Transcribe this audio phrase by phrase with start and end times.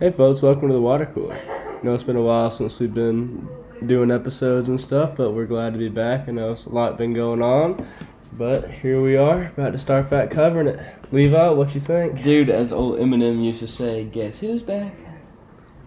[0.00, 1.34] Hey folks, welcome to the water cooler.
[1.34, 3.48] I know it's been a while since we've been
[3.84, 6.28] doing episodes and stuff, but we're glad to be back.
[6.28, 7.84] I know it's a lot been going on,
[8.32, 10.80] but here we are, about to start back covering it.
[11.10, 12.22] Levi, what you think?
[12.22, 14.94] Dude, as old Eminem used to say, guess who's back?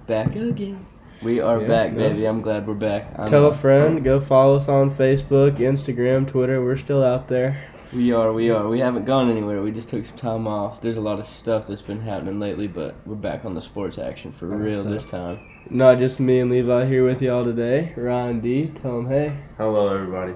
[0.08, 0.86] Back again.
[1.22, 1.98] We are Yeah, back, yeah.
[2.10, 2.26] baby.
[2.26, 3.18] I'm glad we're back.
[3.18, 6.62] I'm, Tell a friend, go follow us on Facebook, Instagram, Twitter.
[6.62, 7.62] We're still out there.
[7.94, 8.70] We are, we are.
[8.70, 9.62] We haven't gone anywhere.
[9.62, 10.80] We just took some time off.
[10.82, 13.98] There's a lot of stuff that's been happening lately, but we're back on the sports
[13.98, 15.40] action for real so- this time.
[15.70, 17.94] Not just me and Levi here with y'all today.
[17.98, 19.38] Ryan D, tell him hey.
[19.58, 20.34] Hello, everybody.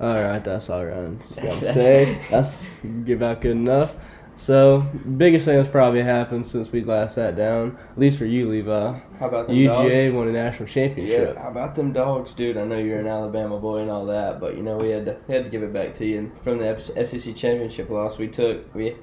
[0.00, 2.20] All right, that's all Ryan's got to That's- say.
[2.30, 2.62] That's
[3.04, 3.92] give out good enough.
[4.40, 4.80] So,
[5.18, 8.98] biggest thing that's probably happened since we last sat down, at least for you, Levi,
[9.18, 10.14] How about them UGA dogs?
[10.14, 11.34] won a national championship.
[11.34, 12.56] Yeah, how about them dogs, dude?
[12.56, 15.18] I know you're an Alabama boy and all that, but you know we had to
[15.28, 16.18] we had to give it back to you.
[16.20, 18.96] And from the SEC championship loss we took, we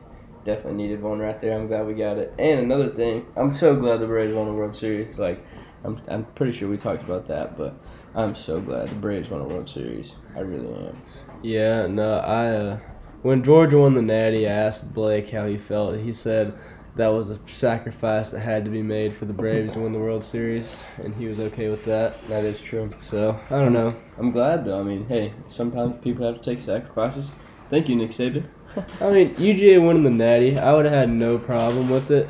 [0.43, 1.55] definitely needed one right there.
[1.55, 2.33] I'm glad we got it.
[2.39, 5.19] And another thing, I'm so glad the Braves won the World Series.
[5.19, 5.45] Like,
[5.83, 7.75] I'm I'm pretty sure we talked about that, but
[8.15, 10.15] I'm so glad the Braves won the World Series.
[10.35, 10.99] I really am.
[11.43, 12.79] Yeah, no, I uh,
[13.27, 15.97] when Georgia won the Natty, I asked Blake how he felt.
[15.99, 16.53] He said
[16.95, 19.99] that was a sacrifice that had to be made for the Braves to win the
[19.99, 22.25] World Series, and he was okay with that.
[22.29, 22.89] That is true.
[23.03, 23.93] So I don't know.
[24.17, 24.79] I'm glad though.
[24.79, 27.29] I mean, hey, sometimes people have to take sacrifices.
[27.69, 28.45] Thank you, Nick Saban.
[29.01, 32.29] I mean, UGA winning the Natty, I would have had no problem with it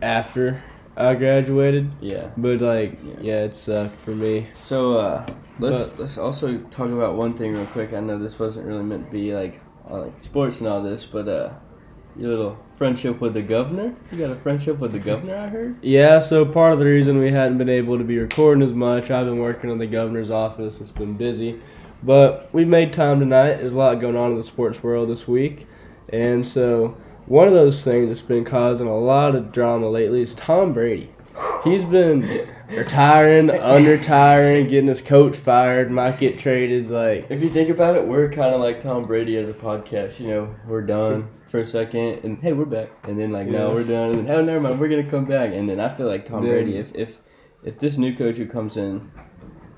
[0.00, 0.62] after
[0.96, 2.30] I graduated, yeah.
[2.38, 3.14] but like, Yeah.
[3.20, 4.48] yeah, it sucked for me.
[4.54, 5.26] So uh,
[5.58, 7.92] let's But- let's also talk about one thing real quick.
[7.92, 11.06] I know this wasn't really meant to be like on like sports and all this,
[11.06, 11.50] but uh,
[12.16, 13.94] your little friendship with the governor.
[14.12, 15.76] You got a friendship with the governor, I heard.
[15.82, 19.10] Yeah, so part of the reason we hadn't been able to be recording as much,
[19.10, 20.80] I've been working in the governor's office.
[20.80, 21.60] It's been busy.
[22.02, 23.54] But we made time tonight.
[23.54, 25.66] There's a lot going on in the sports world this week.
[26.10, 30.34] And so one of those things that's been causing a lot of drama lately is
[30.34, 31.10] Tom Brady.
[31.64, 32.20] He's been
[32.70, 36.90] retiring, unretiring, getting his coach fired, might get traded.
[36.90, 40.20] Like, If you think about it, we're kind of like Tom Brady as a podcast.
[40.20, 43.68] You know, we're done for a second, and hey, we're back, and then like no,
[43.68, 43.74] Yeah.
[43.74, 46.06] we're done, and then oh, never mind, we're gonna come back, and then I feel
[46.06, 46.76] like Tom Then- Brady.
[46.76, 47.20] If if
[47.64, 49.10] if this new coach who comes in,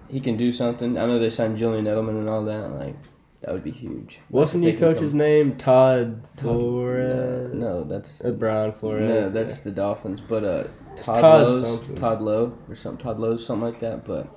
[0.09, 0.99] he can do something.
[0.99, 2.73] I know they signed Julian Edelman and all that.
[2.73, 2.97] Like
[3.43, 4.19] that would be huge.
[4.29, 5.57] what's the new coach's come- name?
[5.57, 7.55] Todd Todd- Flores?
[7.55, 9.09] No, no, that's Uh, Brian Flores.
[9.09, 10.21] no, that's the Dolphins.
[10.21, 10.65] But uh,
[11.03, 11.94] Todd, Todd Lowe's, something.
[11.97, 14.05] Todd Lowe or something, Todd Lowe's something like that.
[14.05, 14.28] But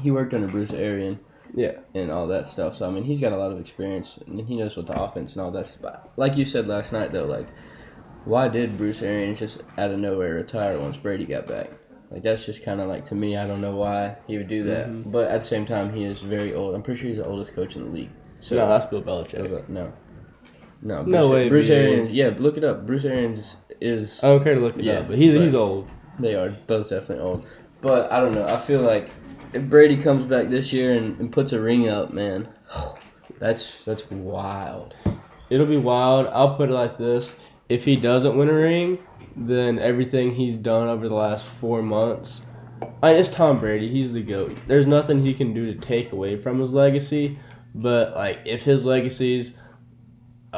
[0.00, 1.18] he worked under Bruce Arian
[1.54, 1.78] Yeah.
[1.94, 2.76] and all that stuff.
[2.76, 5.32] So I mean, he's got a lot of experience and he knows what the offense
[5.32, 5.76] and all that.
[5.80, 7.46] But like you said last night, though, like
[8.24, 11.70] why did Bruce Arians just out of nowhere retire once Brady got back?
[12.10, 14.64] Like that's just kind of like to me, I don't know why he would do
[14.64, 14.88] that.
[14.88, 15.10] Mhm.
[15.12, 16.74] But at the same time, he is very old.
[16.74, 18.10] I'm pretty sure he's the oldest coach in the league.
[18.40, 19.68] So no, that's Bill Belichick.
[19.68, 19.92] no,
[20.82, 22.12] no, Bruce, No way, Bruce Arians.
[22.12, 22.86] Yeah, look it up.
[22.86, 24.20] Bruce Arians is.
[24.22, 25.88] I don't care to look it Yeah, up, but he's, he's old.
[26.18, 27.46] They are both definitely old.
[27.80, 28.46] But I don't know.
[28.46, 29.10] I feel like
[29.52, 32.48] if Brady comes back this year and, and puts a ring up, man,
[33.38, 34.96] that's that's wild.
[35.50, 36.26] It'll be wild.
[36.28, 37.34] I'll put it like this:
[37.68, 38.98] if he doesn't win a ring,
[39.36, 42.42] then everything he's done over the last four months.
[43.02, 43.90] I mean, it's Tom Brady.
[43.90, 44.56] He's the goat.
[44.66, 47.38] There's nothing he can do to take away from his legacy.
[47.74, 49.54] But like, if his legacy's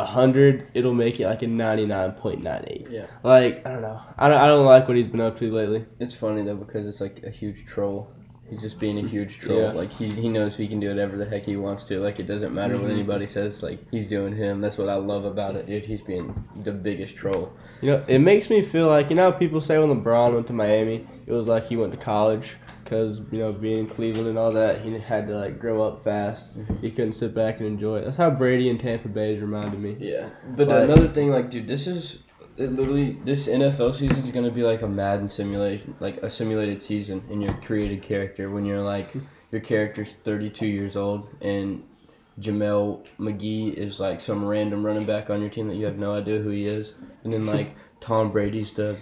[0.04, 2.86] hundred, it'll make it like a ninety nine point nine eight.
[2.90, 3.06] Yeah.
[3.22, 4.00] Like I don't know.
[4.18, 4.38] I don't.
[4.38, 5.84] I don't like what he's been up to lately.
[6.00, 8.10] It's funny though because it's like a huge troll.
[8.48, 9.60] He's just being a huge troll.
[9.62, 9.72] Yeah.
[9.72, 11.98] Like he, he knows he can do whatever the heck he wants to.
[11.98, 12.92] Like it doesn't matter what Mhm.
[12.92, 13.60] anybody says.
[13.60, 14.60] Like he's doing him.
[14.60, 15.82] That's what I love about it, dude.
[15.82, 17.52] He's being the biggest troll.
[17.80, 20.52] You know, it makes me feel like you know people say when LeBron went to
[20.52, 24.38] Miami, it was like he went to college because you know being in Cleveland and
[24.38, 26.56] all that, he had to like grow up fast.
[26.56, 26.80] Mhm.
[26.80, 28.04] He couldn't sit back and enjoy it.
[28.04, 29.96] That's how Brady and Tampa Bay has reminded me.
[29.98, 32.22] Yeah, but Like- another thing, like, dude, this is
[32.56, 36.80] it literally this NFL season is gonna be like a Madden simulation, like a simulated
[36.80, 39.08] season in your created character when you're like
[39.52, 41.82] your character's 32 years old and
[42.40, 46.12] Jamel McGee is like some random running back on your team that you have no
[46.12, 46.94] idea who he is,
[47.24, 48.96] and then like Tom Brady's the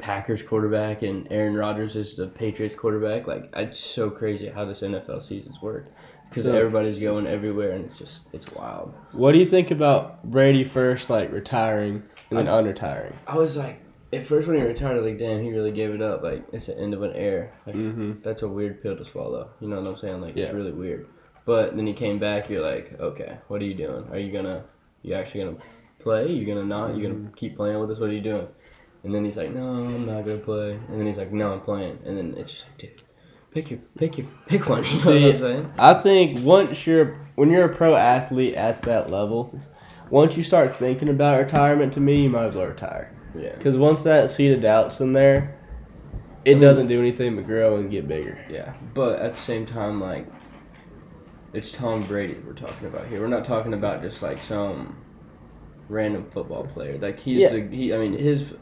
[0.00, 3.26] Packers quarterback and Aaron Rodgers is the Patriots quarterback.
[3.26, 5.86] Like, it's so crazy how this NFL seasons work
[6.28, 8.92] because So- everybody's going everywhere and it's just it's wild.
[9.12, 13.14] What do you think about Brady first, like retiring and then unretiring?
[13.26, 13.80] I was like,
[14.12, 16.22] at first when he retired, like, damn, he really gave it up.
[16.22, 17.50] Like, it's the end of an era.
[17.66, 18.12] Like, Mm-hmm.
[18.22, 19.48] that's a weird pill to swallow.
[19.60, 20.20] You know what I'm saying?
[20.20, 20.44] Like, Yeah.
[20.44, 21.06] it's really weird.
[21.44, 22.48] But then he came back.
[22.48, 24.06] You're like, okay, what are you doing?
[24.10, 24.64] Are you gonna,
[25.02, 25.56] you actually gonna
[25.98, 26.30] play?
[26.30, 26.96] You're gonna not?
[26.96, 27.22] You Mm-hmm.
[27.24, 27.98] gonna keep playing with us?
[28.00, 28.46] What are you doing?
[29.04, 30.72] And then he's like, no, I'm not gonna play.
[30.72, 31.98] And then he's like, no, I'm playing.
[32.04, 33.02] And then it's just like, dude,
[33.52, 34.82] pick your, pick your, pick one.
[34.84, 35.74] You know See, what I'm saying?
[35.78, 39.60] I think once you're when you're a pro athlete at that level,
[40.10, 43.14] once you start thinking about retirement, to me, you might as well retire.
[43.38, 43.54] Yeah.
[43.56, 45.58] Because once that seed of doubt's in there,
[46.44, 48.38] it doesn't do anything but grow and get bigger.
[48.48, 50.26] Yeah, but at the same time, like,
[51.52, 53.20] it's Tom Brady we're talking about here.
[53.20, 54.96] We're not talking about just like some
[55.88, 56.98] random football player.
[56.98, 57.50] Like he's Yeah.
[57.50, 57.94] the he.
[57.94, 58.54] I mean his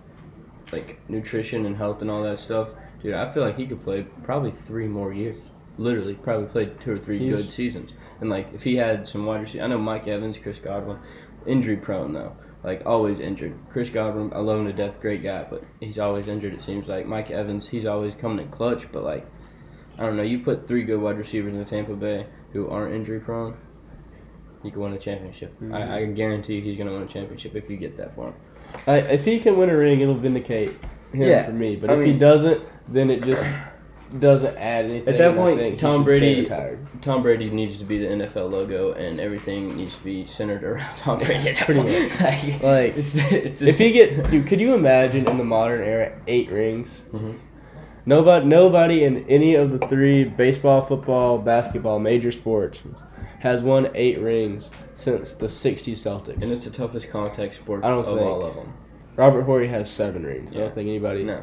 [0.73, 2.71] like nutrition and health and all that stuff.
[3.03, 5.39] Dude, I feel like he could play probably three more years.
[5.79, 7.93] Literally, probably played two or three He's- good seasons.
[8.21, 10.99] And like if he had some wide receivers, I know Mike Evans, Chris Godwin,
[11.47, 12.37] injury prone though.
[12.63, 13.59] Like always injured.
[13.71, 16.55] Chris Godwin, I love him to death, great guy, but he's always injured.
[16.55, 19.27] It seems like Mike Evans, he's always coming in clutch, but like
[19.99, 20.23] I don't know.
[20.23, 23.57] You put three good wide receivers in the Tampa Bay who aren't injury prone,
[24.63, 25.55] you can win a championship.
[25.55, 25.75] Mm-hmm.
[25.75, 28.15] I, I can guarantee you he's going to win a championship if you get that
[28.15, 28.35] for him.
[28.87, 30.71] I, if he can win a ring, it'll vindicate
[31.13, 31.77] him Yeah, for me.
[31.77, 33.47] But I if he doesn't, then it just
[34.19, 35.09] doesn't add anything.
[35.09, 36.51] At that point, Tom Brady-
[37.01, 40.97] Tom Brady needs to be the NFL logo, and everything needs to be centered around
[40.97, 41.49] Tom Brady.
[41.51, 42.21] At that Pretty point.
[42.21, 46.13] like, Like, it's, it's If he get, dude, could you imagine in the modern era
[46.27, 47.03] eight rings?
[47.13, 47.39] Mhm.
[48.05, 52.81] Nobody, nobody in any of the three baseball, football, basketball major sports
[53.41, 56.35] has won eight rings since the '60s Celtics.
[56.43, 58.73] and it's the toughest contact sport I don't of think- all of them.
[59.17, 60.53] Robert Horry has seven rings.
[60.53, 60.61] I Yeah.
[60.63, 61.23] don't think anybody.
[61.25, 61.43] No,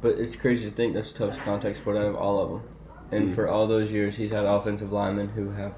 [0.00, 2.62] but it's crazy to think that's the toughest contact sport out of all of them.
[3.10, 3.34] And Mm.
[3.34, 5.74] for all those years, he's had offensive linemen who have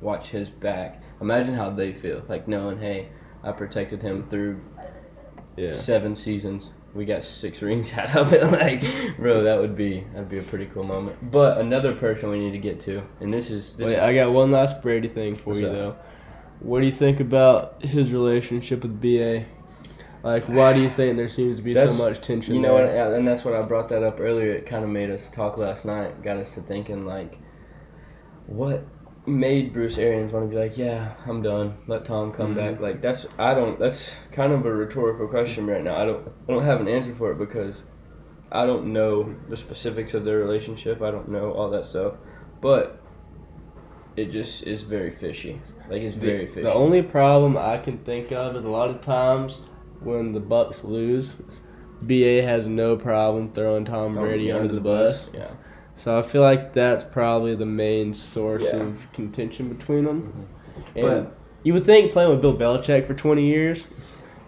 [0.00, 1.02] watched his back.
[1.20, 3.08] Imagine how they feel, like knowing, hey,
[3.42, 4.60] I protected him through
[5.56, 5.72] Yeah.
[5.72, 6.70] seven seasons.
[6.98, 8.42] We got six rings out of it.
[8.50, 11.30] like, bro, that would be that'd be a pretty cool moment.
[11.30, 14.12] But another person we need to get to, and this is this Wait, is, I
[14.12, 15.96] got one last Brady thing for you though.
[16.58, 19.46] What do you think about his relationship with BA?
[20.24, 22.56] Like, why do you think there seems to be so much tension?
[22.56, 22.86] You know what?
[22.86, 24.50] And that's what I brought that up earlier.
[24.50, 26.20] It kind of made us talk last night.
[26.24, 27.32] Got us to thinking like,
[28.46, 28.84] what
[29.28, 31.76] made Bruce Arians want to be like, yeah, I'm done.
[31.86, 32.56] Let Tom come Mhm.
[32.56, 32.80] back.
[32.80, 33.78] Like that's I don't.
[33.78, 35.96] That's kind of a rhetorical question right now.
[35.96, 36.26] I don't.
[36.48, 37.82] I don't have an answer for it because
[38.50, 41.02] I don't know the specifics of their relationship.
[41.02, 42.14] I don't know all that stuff,
[42.60, 43.00] but.
[44.16, 45.60] It just is very fishy.
[45.88, 46.62] Like it's very fishy.
[46.62, 49.60] The only problem I can think of is a lot of times
[50.00, 51.34] when the Bucs lose,
[52.02, 55.26] BA has no problem throwing Tom Tom Brady under the bus.
[55.32, 55.52] Yeah.
[55.98, 58.76] So I feel like that's probably the main source Yeah.
[58.76, 60.22] of contention between them.
[60.22, 60.98] Mm-hmm.
[60.98, 63.82] And But- you would think playing with Bill Belichick for 20 years,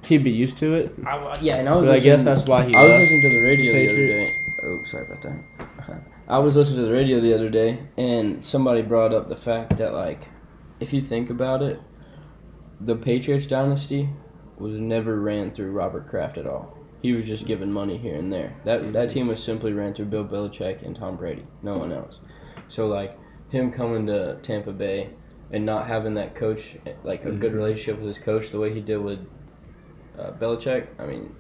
[0.07, 0.95] he'd be used to it.
[1.05, 1.87] I, yeah, and I was.
[1.87, 4.35] But I guess that's why he I was listening to the radio the other day.
[4.63, 6.03] Oh, sorry about that.
[6.29, 9.77] I was listening to the radio the other day, and somebody brought up the fact
[9.79, 10.29] that, like,
[10.79, 11.81] if you think about it,
[12.81, 14.09] the Patriots dynasty
[14.57, 16.77] was never ran through Robert Kraft at all.
[17.03, 18.55] He was just given money here and there.
[18.65, 21.47] That that team was simply ran through Bill Belichick and Tom Brady.
[21.63, 22.19] No one else.
[22.69, 23.19] So like
[23.51, 25.11] him coming to Tampa Bay
[25.51, 27.57] and not having that coach like a good Mhm.
[27.57, 29.19] relationship with his coach the way he did with
[30.19, 30.87] uh, Belichick.
[30.99, 31.35] I mean,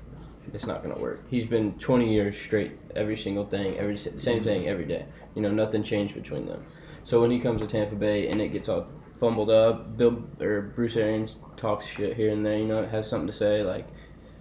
[0.55, 1.21] it's not gonna work.
[1.29, 5.05] He's been 20 years straight, every single thing, every same thing every day.
[5.35, 6.65] You know, nothing changed between them.
[7.05, 8.87] So when he comes to Tampa Bay and it gets all
[9.19, 12.57] fumbled up, Bill or Bruce Arians talks shit here and there.
[12.57, 13.87] You know, it has something to say like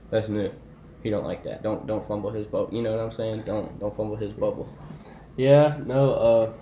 [0.10, 0.50] that's new.
[1.04, 1.64] He don't like that.
[1.64, 2.70] Don't don't fumble his bubble.
[2.76, 3.44] You know what I'm saying?
[3.46, 4.68] Don't don't fumble his bubble.
[5.38, 6.14] Yeah, no.
[6.14, 6.54] Uh,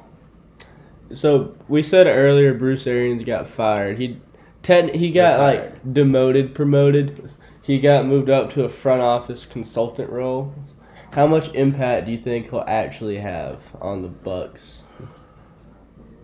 [1.15, 3.97] so we said earlier, Bruce Arians got fired.
[3.97, 4.19] He,
[4.61, 5.73] ten, he got Retired.
[5.73, 7.31] like demoted, promoted.
[7.61, 10.53] He got moved up to a front office consultant role.
[11.11, 14.81] How much impact do you think he'll actually have on the Bucs?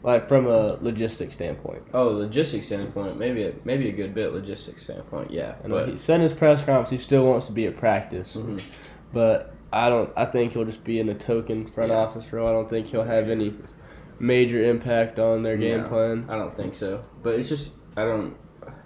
[0.04, 1.82] Like from a logistics standpoint.
[1.94, 5.32] Oh, logistics standpoint, maybe a maybe a good bit logistics standpoint.
[5.32, 7.66] Yeah, I know but he said in his press conference he still wants to be
[7.68, 8.62] at practice, Mhm.
[9.14, 10.12] but I don't.
[10.18, 12.00] I think he'll just be in a token front Yeah.
[12.00, 12.48] office role.
[12.50, 13.54] I don't think he'll have any
[14.20, 15.88] major impact on their game No.
[15.88, 16.26] plan.
[16.28, 17.04] I don't think so.
[17.24, 18.36] But it's just I don't,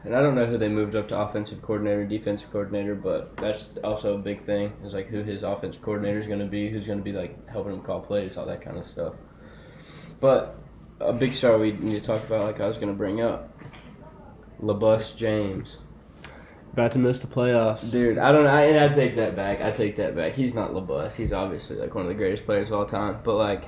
[0.04, 2.94] and I don't know who they moved up to offensive coordinator, defensive coordinator.
[2.94, 4.74] But that's also a big thing.
[4.86, 7.48] Is like who his offensive coordinator is going to be, who's going to be like
[7.50, 9.14] helping him call plays, all that kind of stuff.
[10.20, 10.56] But
[11.00, 13.52] a big star we need to talk about, like I was going to bring up,
[14.62, 15.78] Labus James.
[16.74, 17.90] About to miss the playoffs.
[17.90, 18.52] Dude, I don't know.
[18.52, 19.62] I, and I take that back.
[19.62, 20.36] I take that back.
[20.36, 21.16] He's not Labus.
[21.16, 23.20] He's obviously like one of the greatest players of all time.
[23.24, 23.64] But like,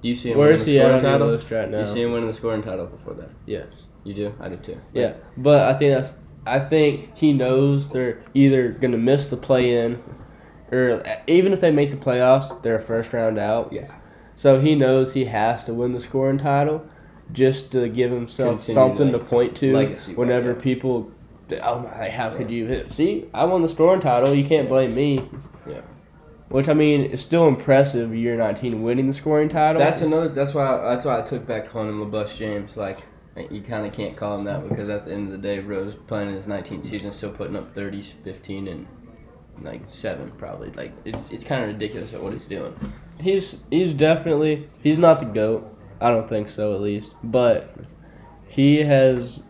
[0.00, 1.28] do you see him Where's winning he the at scoring on your title?
[1.28, 1.80] list right now?
[1.80, 3.30] You see him winning the scoring title before that?
[3.46, 3.86] Yes.
[4.02, 4.34] You do?
[4.40, 4.80] I do too.
[4.92, 6.16] Yeah, but I think that's.
[6.44, 10.02] I think he knows they're either gonna miss the play-in,
[10.72, 13.72] or even if they make the playoffs, they're a first round out.
[13.72, 13.92] Yes.
[14.36, 16.86] So he knows he has to win the scoring title,
[17.32, 20.60] just to give himself Continue, something like, to point to whenever yeah.
[20.60, 21.10] people.
[21.62, 22.08] Oh my!
[22.08, 22.90] How could you hit?
[22.92, 24.34] See, I won the scoring title.
[24.34, 25.28] You can't blame me.
[25.68, 25.82] Yeah.
[26.48, 28.14] Which I mean, it's still impressive.
[28.14, 29.80] Year nineteen, winning the scoring title.
[29.80, 30.28] That's another.
[30.28, 30.78] That's why.
[30.90, 32.76] That's why I took back calling him Labus James.
[32.76, 33.00] Like
[33.50, 35.94] you kind of can't call him that because at the end of the day, Rose
[36.06, 38.86] playing his 19th season, still putting up 30s, 15, and
[39.62, 40.70] like seven probably.
[40.72, 42.74] Like it's it's kind of ridiculous at what he's doing.
[43.20, 45.68] He's he's definitely he's not the goat.
[46.00, 47.10] I don't think so, at least.
[47.22, 47.74] But
[48.48, 49.40] he has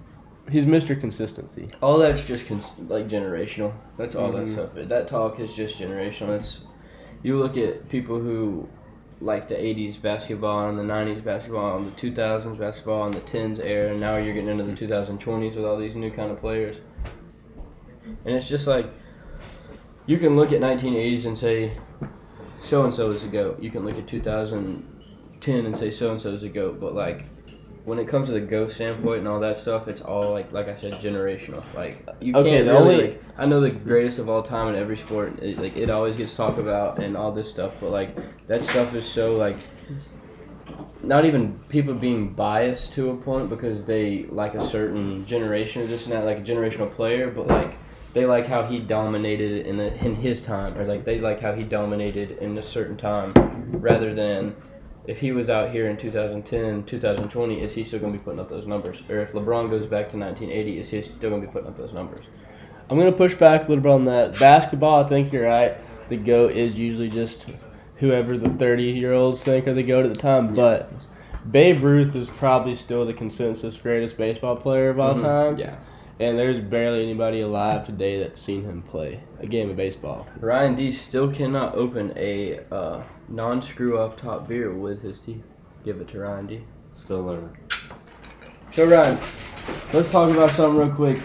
[0.50, 0.98] he's Mr.
[0.98, 1.68] Consistency.
[1.80, 3.72] All that's just cons- like generational.
[3.96, 4.52] That's all that Mhm.
[4.52, 4.76] stuff.
[4.76, 4.88] is.
[4.88, 6.36] That talk is just generational.
[6.36, 6.60] It's
[7.22, 8.68] you look at people who
[9.20, 13.60] like the '80s basketball and the '90s basketball and the 2000s basketball and the 10s
[13.60, 16.76] era, and now you're getting into the 2020s with all these new kind of players.
[18.24, 18.86] And it's just like
[20.06, 21.72] you can look at 1980s and say
[22.62, 23.60] so and so is a goat.
[23.60, 26.80] You can look at 2010 and say so and so is a goat.
[26.80, 27.26] But like
[27.84, 30.68] when it comes to the goat standpoint and all that stuff, it's all like like
[30.68, 31.62] I said, generational.
[31.74, 32.94] Like you Okay, can't the really.
[32.94, 35.40] only- like, I know the greatest of all time in every sport.
[35.42, 38.94] It, like it always gets talked about and all this stuff, but like that stuff
[38.94, 39.58] is so like.
[41.02, 45.86] Not even people being biased to a point because they like a certain generation or
[45.88, 47.74] this and that, like a generational player, but like
[48.14, 51.52] they like how he dominated in a, in his time, or like they like how
[51.54, 53.32] he dominated in a certain time,
[53.72, 54.54] rather than
[55.06, 58.38] if he was out here in 2010, 2020, is he still going to be putting
[58.38, 59.02] up those numbers?
[59.08, 61.76] Or if LeBron goes back to 1980, is he still going to be putting up
[61.76, 62.26] those numbers?
[62.90, 64.38] I'm gonna push back a little bit on that.
[64.38, 65.76] Basketball, I think you're right.
[66.10, 67.46] The goat is usually just
[67.96, 70.54] whoever the 30 year olds think are the goat at the time.
[70.54, 70.92] But
[71.50, 75.22] Babe Ruth is probably still the consensus greatest baseball player of all Mhm.
[75.22, 75.56] time.
[75.56, 75.76] Yeah.
[76.20, 80.26] And there's barely anybody alive today that's seen him play a game of baseball.
[80.38, 85.42] Ryan D still cannot open a uh, non screw off top beer with his teeth.
[85.84, 86.64] Give it to Ryan D.
[86.94, 87.56] Still learning.
[88.72, 89.18] So Ryan,
[89.92, 91.18] let's talk about something real quick.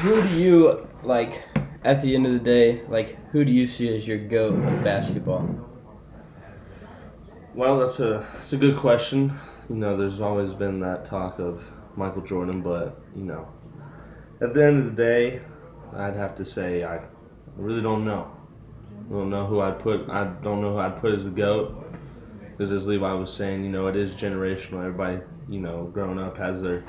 [0.00, 1.42] Who do you like?
[1.84, 4.82] At the end of the day, like who do you see as your goat in
[4.82, 5.46] basketball?
[7.54, 9.38] Well, that's a that's a good question.
[9.68, 11.62] You know, there's always been that talk of
[11.94, 13.46] Michael Jordan, but you know,
[14.44, 15.40] at the end of the day,
[15.96, 17.00] I'd have to say I
[17.56, 18.30] really don't know.
[19.08, 20.08] I don't know who I'd put.
[20.08, 21.80] I don't know who I'd put as the goat.
[22.50, 24.78] Because as Levi was saying, you know, it is generational.
[24.78, 26.84] Everybody, you know, growing up has their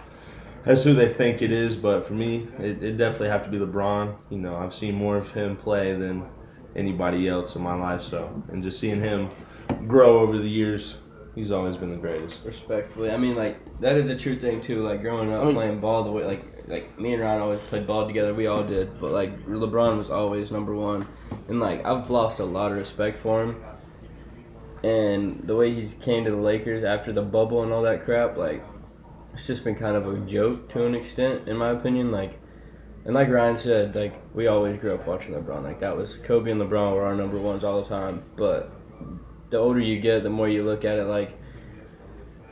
[0.64, 1.76] has who they think it is.
[1.76, 4.16] But for me, it it definitely have to be LeBron.
[4.30, 6.26] You know, I've seen more of him play than
[6.76, 8.04] anybody else in my life.
[8.04, 9.30] So, and just seeing him
[9.88, 10.98] grow over the years,
[11.34, 12.46] he's always been the greatest.
[12.46, 14.84] Respectfully, I mean, like that is a true thing too.
[14.84, 17.60] Like growing up I mean- playing ball the way, like like me and Ryan always
[17.62, 18.34] played ball together.
[18.34, 21.08] We all did, but like LeBron was always number one,
[21.48, 23.64] and like I've lost a lot of respect for him.
[24.84, 28.38] And the way he came to the Lakers after the bubble and all that crap,
[28.38, 28.64] like
[29.34, 32.12] it's just been kind of a joke to an extent, in my opinion.
[32.12, 32.40] Like,
[33.04, 35.64] and like Ryan said, like we always grew up watching LeBron.
[35.64, 38.24] Like that was Kobe and LeBron were our number ones all the time.
[38.36, 38.72] But
[39.50, 41.38] the older you get, the more you look at it, like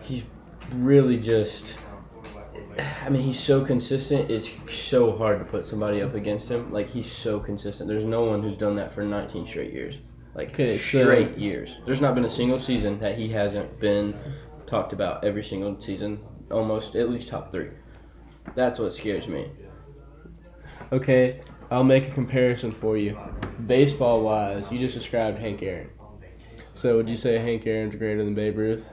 [0.02, 0.24] he's
[0.72, 1.78] really just.
[3.06, 4.32] I mean, he's so consistent.
[4.32, 6.72] It's so hard to put somebody up against him.
[6.72, 7.88] Like he's so consistent.
[7.88, 10.00] There's no one who's done that for 19 straight years.
[10.36, 11.78] Like Okay, so- straight years.
[11.86, 14.16] There's not been a single season that he hasn't been
[14.66, 16.20] talked about every single season.
[16.52, 17.70] Almost at least top three.
[18.56, 19.52] That's what scares me.
[20.92, 23.18] Okay, I'll make a comparison for you.
[23.66, 25.90] Baseball wise, you just described Hank Aaron.
[26.74, 28.92] So would you say Hank Aaron's greater than Babe Ruth?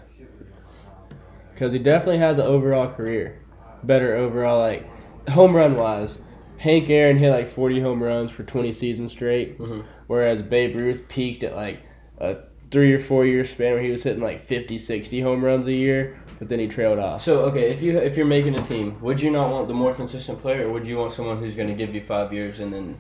[1.53, 3.43] Because he definitely had the overall career.
[3.83, 4.87] Better overall, like,
[5.29, 6.19] home run wise.
[6.59, 9.85] Hank Aaron hit like 40 home runs for 20 seasons straight, Mhm.
[10.09, 11.79] whereas Babe Ruth peaked at like
[12.19, 12.37] a
[12.71, 15.73] three or four year span where he was hitting like 50, 60 home runs a
[15.73, 17.23] year, but then he trailed off.
[17.23, 19.95] So okay, if you if you're making a team, would you not want the more
[19.95, 22.73] consistent player, or would you want someone who's going to give you five years and
[22.75, 22.97] then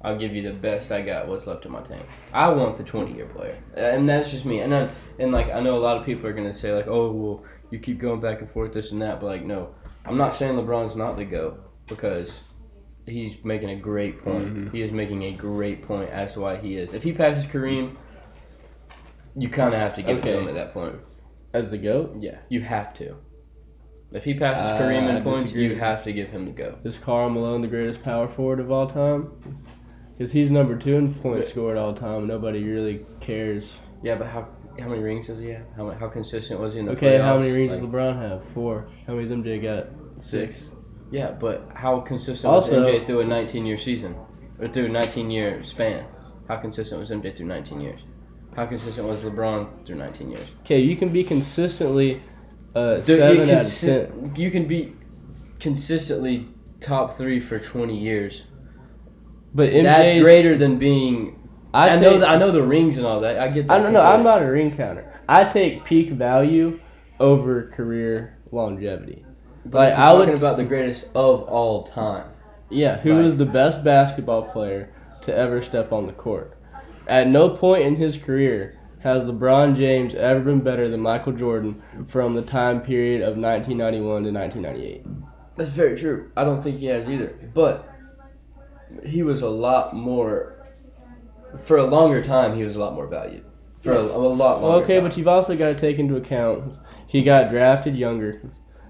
[0.00, 2.02] I'll give you the best I got, what's left in my tank?
[2.32, 4.60] I want the 20 year player, and that's just me.
[4.60, 6.86] And then, and like I know a lot of people are going to say like,
[6.88, 10.16] oh well, you keep going back and forth this and that, but like no, I'm
[10.16, 12.40] not saying LeBron's not the goat because
[13.06, 14.72] he's making a great point.
[14.72, 16.92] He is making a great point as to why he is.
[16.94, 17.96] If he passes Kareem,
[19.36, 20.96] you kind of have to give it to him at that point.
[21.52, 22.16] As the GOAT?
[22.20, 23.16] Yeah, you have to.
[24.12, 26.78] If he passes Uh, Kareem in points, you have to give him the go.
[26.84, 29.30] Is Karl Malone the greatest power forward of all time?
[30.16, 32.26] Because he's number two in points scored all time.
[32.28, 33.72] Nobody really cares.
[34.02, 35.66] Yeah, but how how many rings does he have?
[35.76, 38.42] How how consistent was he in the Okay, how many rings Like, does LeBron have?
[38.54, 38.88] Four.
[39.06, 39.88] How many's MJ got?
[40.24, 40.64] Six.
[41.10, 44.14] Yeah, but how consistent Also- was MJ through a 19 year season,
[44.58, 46.04] or through a 19 year span?
[46.48, 48.00] How consistent was MJ through 19 years?
[48.56, 50.46] How consistent was LeBron through 19 years?
[50.60, 52.20] Okay, you can be consistently
[52.74, 54.32] uh, Dude, you seven out of consi- ten.
[54.36, 54.94] You can be
[55.60, 56.48] consistently
[56.80, 58.42] top three for 20 years.
[59.54, 61.43] But MJ's, That's greater than being.
[61.74, 62.10] I, I, know.
[62.10, 63.38] take- th- I know the rings and all that.
[63.38, 63.80] I get that.
[63.80, 64.00] I don't know.
[64.02, 65.12] I'm not a ring counter.
[65.28, 66.80] I take peak value
[67.20, 69.24] over career longevity.
[69.66, 72.26] But Like, I talking would- about the greatest of all time.
[72.70, 74.90] Yeah, who the best basketball player
[75.22, 76.56] to ever step on the court.
[77.06, 81.82] At no point in his career has LeBron James ever been better than Michael Jordan
[82.08, 85.06] from the time period of 1991 to 1998.
[85.56, 86.30] That's very true.
[86.36, 87.34] I don't think he has either.
[87.52, 87.86] But
[89.04, 90.53] he was a lot more.
[91.64, 93.44] For a longer time, he was a lot more valued.
[93.80, 94.66] For a, a lot longer.
[94.66, 95.04] Well, okay, time.
[95.04, 96.78] but you've also got to take into account
[97.14, 98.42] he got drafted younger.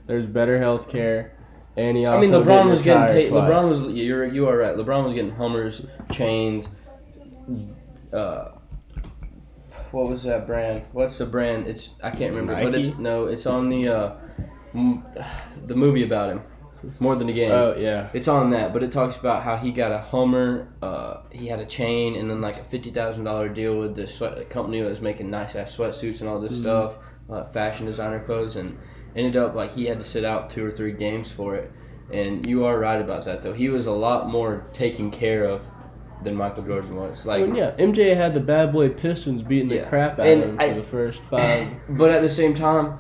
[0.06, 1.37] There's better health care,
[1.76, 3.28] and he also I mean, LeBron was getting paid.
[3.28, 3.50] twice.
[3.50, 3.94] LeBron was.
[3.94, 4.75] You're you are right.
[4.75, 6.66] LeBron was getting Hummers, chains.
[8.11, 8.52] Uh,
[9.90, 10.87] what was that brand?
[10.92, 11.66] What's the brand?
[11.66, 12.54] It's I can't remember.
[12.64, 13.26] But it's no.
[13.26, 14.16] It's on the uh,
[14.75, 15.04] m-
[15.66, 16.42] the movie about him.
[17.00, 17.50] More than a game.
[17.50, 18.09] Oh yeah.
[18.12, 21.61] It's on that, but it talks about how he got a Hummer, uh, he had
[21.61, 24.88] a chain, and then like a fifty thousand dollar deal with this sweat company that
[24.88, 26.97] was making nice ass sweatsuits and all this stuff,
[27.31, 28.79] uh, fashion designer clothes, and
[29.17, 31.73] ended up like he had to sit out two or three games for it.
[32.12, 33.55] And you are right about that though.
[33.55, 35.71] He was a lot more taken care of
[36.23, 37.25] than Michael Jordan was.
[37.25, 40.57] Like, Well, yeah, MJ had the bad boy Pistons beating the crap out of him
[40.61, 41.69] I- for the first five.
[41.88, 42.99] but at the same time,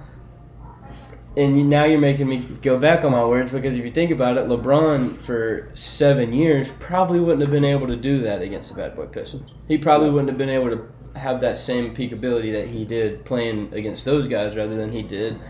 [1.36, 4.10] and you, now you're making me go back on my words because if you think
[4.10, 8.68] about it, LeBron for seven years probably wouldn't have been able to do that against
[8.68, 9.50] the Bad Boy Pistons.
[9.66, 13.24] He probably wouldn't have been able to have that same peak ability that he did
[13.24, 15.40] playing against those guys rather than he did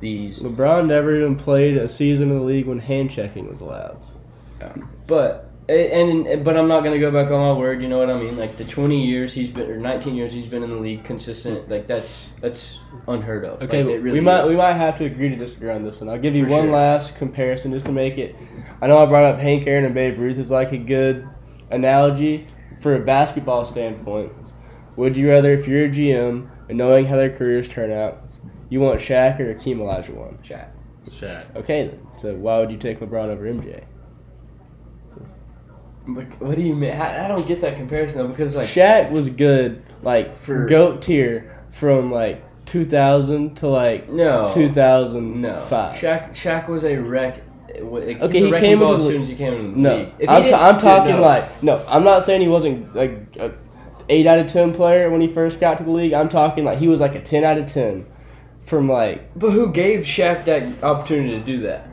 [0.00, 0.40] these.
[0.40, 4.00] LeBron never even played a season in the league when hand checking was allowed.
[5.06, 7.82] But and, and but I'm not gonna go back on my word.
[7.82, 8.36] You know what I mean?
[8.36, 11.68] Like the 20 years he's been or 19 years he's been in the league consistent.
[11.68, 13.62] Like that's that's unheard of.
[13.62, 14.48] Okay, like, really we might is.
[14.48, 16.08] we might have to agree to disagree on this one.
[16.08, 16.72] I'll give you For one sure.
[16.72, 18.36] last comparison just to make it.
[18.80, 21.28] I know I brought up Hank Aaron and Babe Ruth as like a good
[21.70, 22.48] analogy
[22.80, 24.32] for a basketball standpoint.
[24.96, 28.22] Would you rather, if you're a GM and knowing how their careers turn out,
[28.68, 30.42] you want Shaq or Akeem Olajuwon?
[30.42, 30.68] Shaq.
[31.08, 31.56] Shaq.
[31.56, 32.06] Okay, then.
[32.20, 33.84] So why would you take LeBron over MJ?
[36.06, 36.92] But what do you mean?
[36.92, 41.02] I, I don't get that comparison though because like Shaq was good, like For- goat
[41.02, 45.32] tier from like 2000 to like no 2005.
[45.40, 45.58] no
[46.08, 47.42] Shaq Shaq was a wreck.
[47.80, 49.72] Like, Okay, he, he was a wrecking came ball as soon as he came in
[49.72, 50.12] the No, league.
[50.18, 51.22] If I'm, ta- I'm talking no.
[51.22, 51.84] like no.
[51.88, 53.52] I'm not saying he wasn't like a
[54.08, 56.12] eight out of ten player when he first got to the league.
[56.12, 58.06] I'm talking like he was like a ten out of ten
[58.66, 61.88] from like But who gave Shaq that opportunity to do that?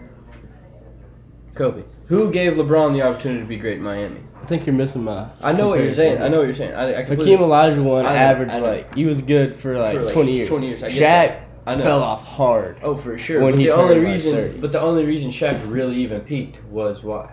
[1.55, 1.83] Kobe.
[2.09, 4.21] Who gave LeBron the opportunity to be great in Miami?
[4.41, 5.29] I think you're missing my.
[5.41, 6.21] I know what you're saying.
[6.21, 6.73] I know what you're saying.
[6.73, 8.65] I, I Hakeem Olajuwon I know, averaged I know.
[8.65, 10.47] like he was good for like, For, like, 20 years.
[10.49, 11.47] 20 years, I get Shaq that.
[11.67, 11.83] I know.
[11.83, 13.41] fell off hard Oh, for sure.
[13.41, 14.57] when but he the only turned, like, reason, 30.
[14.59, 17.31] but the only reason Shaq really even peaked was why?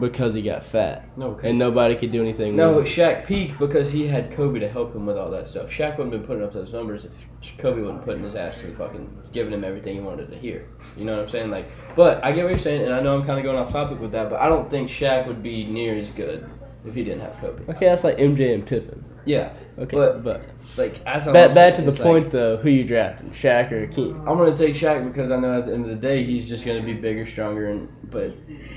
[0.00, 2.54] because he got fat No, 'cause- and nobody could do anything.
[2.54, 3.04] No, with him.
[3.04, 5.68] Shaq peaked because he had Kobe to help him with all that stuff.
[5.72, 7.10] Shaq wouldn't have been putting up those numbers if
[7.58, 10.66] Kobe wasn't putting his ass to the fucking giving him everything he wanted to hear.
[10.98, 11.50] You know what I'm saying?
[11.50, 13.70] Like, but I get what you're saying, and I know I'm kind of going off
[13.72, 16.48] topic with that, but I don't think Shaq would be near as good
[16.84, 17.62] if he didn't have Kobe.
[17.72, 19.04] Okay, that's like MJ and Pippen.
[19.24, 20.42] Yeah, Okay, But- but,
[20.76, 23.70] like as I'm back, back to the it's like- point though, who you drafting, Shaq
[23.70, 24.20] or Hakeem?
[24.26, 26.64] I'm gonna take Shaq because I know at the end of the day he's just
[26.66, 28.32] gonna be bigger, stronger, and but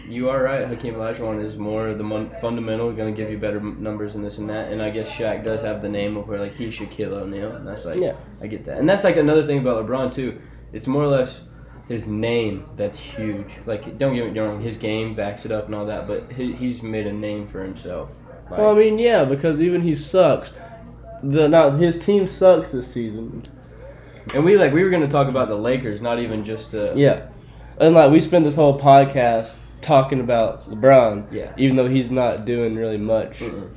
[0.07, 0.67] you are right.
[0.67, 4.37] Hakeem Olajuwon is more the mon- fundamental, gonna give you better m- numbers and this
[4.37, 4.71] and that.
[4.71, 7.67] And I guess Shaq does have the name of where like he Shaquille O'Neal, and
[7.67, 8.13] that's like Yeah.
[8.41, 8.77] I get that.
[8.77, 10.39] And that's like another thing about LeBron too.
[10.71, 11.41] It's more or less
[11.91, 13.59] his name that's huge.
[13.65, 16.53] Like don't get me wrong, his game backs it up and all that, but he,
[16.53, 18.09] he's made a name for himself.
[18.49, 20.49] Like, Well, I mean, yeah, because even he sucks.
[21.23, 23.47] The not his team sucks this season.
[24.33, 27.27] and we like we were gonna talk about the Lakers, not even just uh, Yeah,
[27.79, 31.53] and like we spent this whole podcast talking about LeBron, Yeah.
[31.57, 33.39] even though he's not doing really much.
[33.39, 33.69] Mm-mm.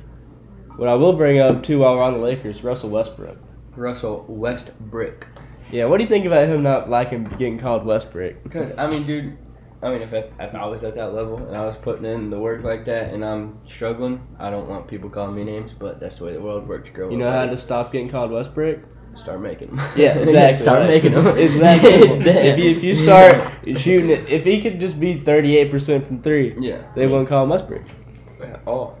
[0.77, 3.37] What I will bring up too while we're on the Lakers, Russell Westbrook.
[3.75, 5.27] Russell Westbrook.
[5.71, 8.43] Yeah, what do you think about him not liking getting called Westbrick?
[8.43, 9.37] Because I mean, dude,
[9.81, 12.29] I mean, if I, if I was at that level and I was putting in
[12.29, 15.99] the work like that and I'm struggling, I don't want people calling me names, but
[15.99, 16.89] that's the way the world works.
[16.91, 17.11] girl.
[17.11, 18.83] You know how to stop getting called Westbrick?
[19.15, 19.77] start making them.
[19.95, 20.61] Yeah, exactly.
[20.61, 21.27] start Like, making them.
[21.37, 21.79] It's that.
[21.85, 22.45] It's that.
[22.45, 26.53] if, you, if you start shooting it, if he could just be 38% from three,
[26.59, 27.87] yeah, they wouldn't call him Westbrick.
[28.41, 28.99] at all,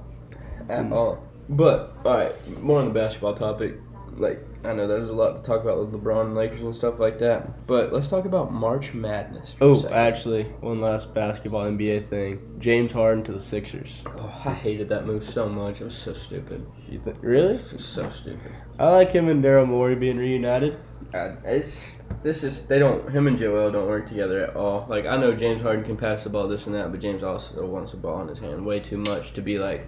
[0.69, 0.93] at Mm.
[0.93, 1.21] all.
[1.49, 3.75] But all right, more on the basketball topic.
[4.17, 6.99] Like I know there's a lot to talk about with LeBron and Lakers and stuff
[6.99, 9.55] like that, but let's talk about March Madness.
[9.61, 12.57] Oh, actually, one last basketball NBA thing.
[12.59, 13.89] James Harden to the Sixers.
[14.05, 15.81] Oh, I hated that move so much.
[15.81, 16.65] It was so stupid.
[16.89, 17.55] You think really?
[17.55, 18.51] It was so stupid.
[18.79, 20.77] I like him and Daryl Morey being reunited.
[21.11, 24.85] God, it's this is they don't him and Joel don't work together at all.
[24.89, 27.65] Like I know James Harden can pass the ball this and that, but James also
[27.65, 29.87] wants the ball in his hand way too much to be like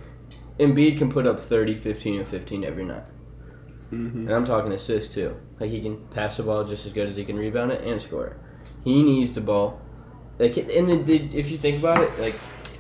[0.60, 3.04] Embiid can put up 30, 15 and 15 every night.
[3.92, 4.28] Mm-hmm.
[4.28, 5.36] And I'm talking assists too.
[5.60, 8.02] Like he can pass the ball just as good as he can rebound it and
[8.02, 8.38] score it.
[8.84, 9.82] He needs the ball.
[10.40, 12.36] Like and the, the, if you think about it, like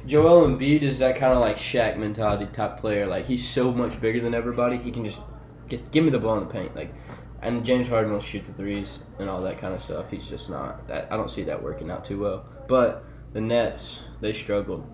[0.05, 3.05] Joel Embiid is that kind of like Shaq mentality type player.
[3.05, 4.77] Like he's so much bigger than everybody.
[4.77, 5.21] He can just
[5.69, 6.75] get give me the ball in the paint.
[6.75, 6.93] Like,
[7.41, 10.11] and James Harden will shoot the threes and all that kind of stuff.
[10.11, 11.11] He's just not that.
[11.11, 12.45] I don't see that working out too well.
[12.67, 14.87] But the Nets, they struggled.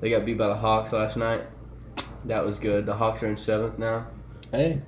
[0.00, 1.42] They got beat by the Hawks last night.
[2.24, 2.86] That was good.
[2.86, 4.06] The Hawks are in seventh now.
[4.50, 4.82] Hey,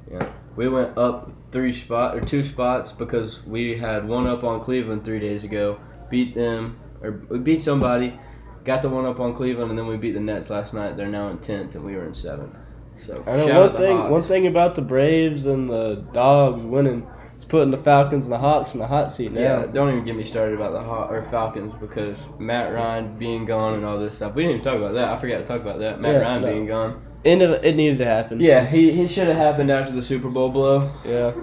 [0.57, 5.05] We went up three spot or two spots because we had one up on Cleveland
[5.05, 5.79] three days ago.
[6.11, 8.19] Beat them or we beat somebody,
[8.65, 10.97] got the one up on Cleveland, and then we beat the Nets last night.
[10.97, 12.57] They're now in tenth, and we were in seventh.
[12.99, 13.97] So I know one thing.
[13.97, 14.11] Hawks.
[14.11, 17.07] One thing about the Braves and the Dogs winning
[17.53, 19.41] putting the Falcons and the Hawks in the hot seat now.
[19.43, 23.45] Yeah, don't even get me started about the Haw- or Falcons because Matt Ryan being
[23.45, 24.35] gone and all this stuff.
[24.35, 25.11] We didn't even talk about that.
[25.11, 26.01] I forgot to talk about that.
[26.01, 26.51] Matt Yeah, Ryan no.
[26.51, 27.03] being gone.
[27.25, 28.41] It, needed- it needed to happen.
[28.41, 30.91] Yeah, he, he should have happened after the Super Bowl blow.
[31.05, 31.35] Yeah.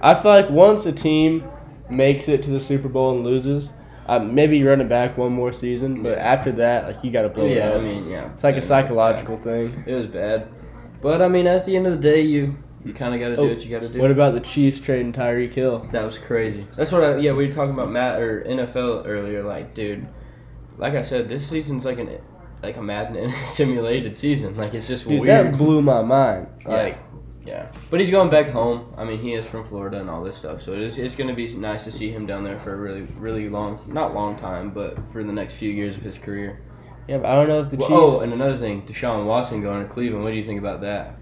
[0.00, 1.42] I feel like once a team
[1.90, 3.70] makes it to the Super Bowl and loses,
[4.06, 7.22] uh, maybe you run it back one more season, but after that, like you got
[7.22, 7.72] to blow it Yeah.
[7.72, 8.32] I mean, yeah.
[8.32, 9.82] it's like Yeah, a psychological thing.
[9.88, 10.46] It was bad,
[11.02, 12.54] but I mean, at the end of the day, you
[12.88, 14.00] you kind of got to do Oh, what you got to do.
[14.00, 15.80] What about the Chiefs trading Tyreek Hill?
[15.92, 16.66] That was crazy.
[16.76, 19.42] That's what I yeah we were talking about Matt or NFL earlier.
[19.44, 20.08] Like, dude,
[20.76, 22.18] like I said, this season's like an
[22.62, 24.56] like a Madden simulated season.
[24.56, 25.52] Like it's just Dude, weird.
[25.52, 26.48] that blew my mind.
[26.62, 26.98] yeah, Like,
[27.46, 27.70] yeah.
[27.90, 28.92] But he's going back home.
[28.96, 31.54] I mean, he is from Florida and all this stuff, so it's it's gonna be
[31.54, 34.98] nice to see him down there for a really really long not long time, but
[35.12, 36.60] for the next few years of his career.
[37.08, 38.18] yeah, but I don't know if the Well, oh, Chiefs.
[38.18, 40.24] oh, and another thing, Deshaun Watson going to Cleveland.
[40.24, 41.17] What do you think about that?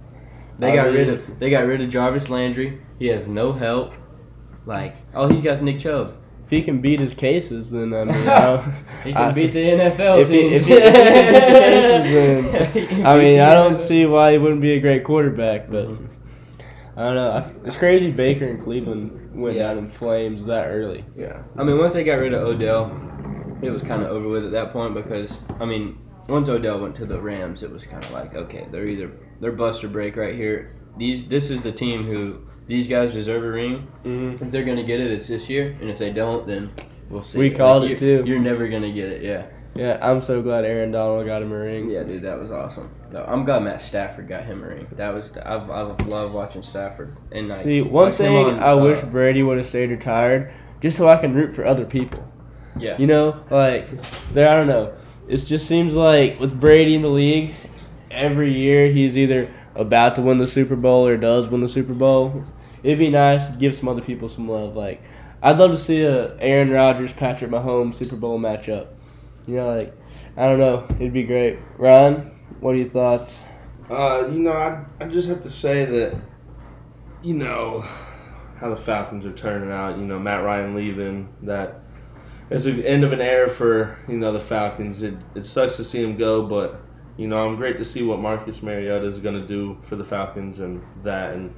[0.58, 2.80] They got rid of they got rid of Jarvis Landry.
[2.98, 3.92] He has no help.
[4.64, 6.16] Like, oh, he's got Nick Chubb.
[6.44, 8.60] if he can beat his cases, then I mean, I
[9.04, 12.58] He can I- beat the NFL if he- if he- if he can beat the
[12.58, 15.86] cases, He I mean, I don't see why he wouldn't be a great quarterback, but
[15.88, 16.08] Mhm.
[16.96, 17.44] I don't know.
[17.66, 19.68] It's crazy Baker and Cleveland went Yeah.
[19.68, 21.04] down in flames that early.
[21.16, 22.90] Yeah, I mean, once they got rid of Odell,
[23.62, 26.94] it was kind of over with at that point because I mean, once Odell went
[26.96, 29.10] to the Rams, it was kind of like, okay, they're either
[29.40, 30.74] they're bust or break right here.
[30.96, 33.86] These this is the team who these guys deserve a ring.
[34.04, 34.44] Mm-hmm.
[34.44, 36.70] If they're gonna get it, it's this year, and if they don't, then
[37.08, 37.38] we'll see.
[37.38, 38.24] We called it you're- too.
[38.26, 39.46] You're never gonna get it, yeah.
[39.74, 41.90] Yeah, I'm so glad Aaron Donald got him a ring.
[41.90, 42.90] Yeah, dude, that was awesome.
[43.14, 44.86] I'm glad Matt Stafford got him a ring.
[44.92, 48.76] That was I've I've loved watching Stafford and like See, one thing on, I uh,
[48.82, 52.26] wish Brady would have stayed retired, just so I can root for other people.
[52.78, 53.86] Yeah, You know, like
[54.32, 54.48] there.
[54.48, 54.92] I don't know.
[55.28, 57.54] It just seems like with Brady in the league,
[58.10, 61.94] every year he's either about to win the Super Bowl or does win the Super
[61.94, 62.44] Bowl.
[62.82, 64.76] It'd be nice to give some other people some love.
[64.76, 65.02] Like
[65.42, 68.88] I'd love to see a Aaron Rodgers, Patrick Mahomes Super Bowl matchup.
[69.46, 69.94] You know, like
[70.36, 71.58] I don't know, it'd be great.
[71.78, 73.38] Ryan, what are your thoughts?
[73.90, 76.16] Uh, you know, I, I just have to say that,
[77.22, 77.84] you know,
[78.58, 79.98] how the Falcons are turning out.
[79.98, 81.28] You know, Matt Ryan leaving.
[81.42, 81.82] That
[82.50, 85.02] it's the end of an era for you know the Falcons.
[85.02, 86.80] It it sucks to see him go, but
[87.16, 90.04] you know I'm great to see what Marcus Mariota is going to do for the
[90.04, 91.34] Falcons and that.
[91.34, 91.54] And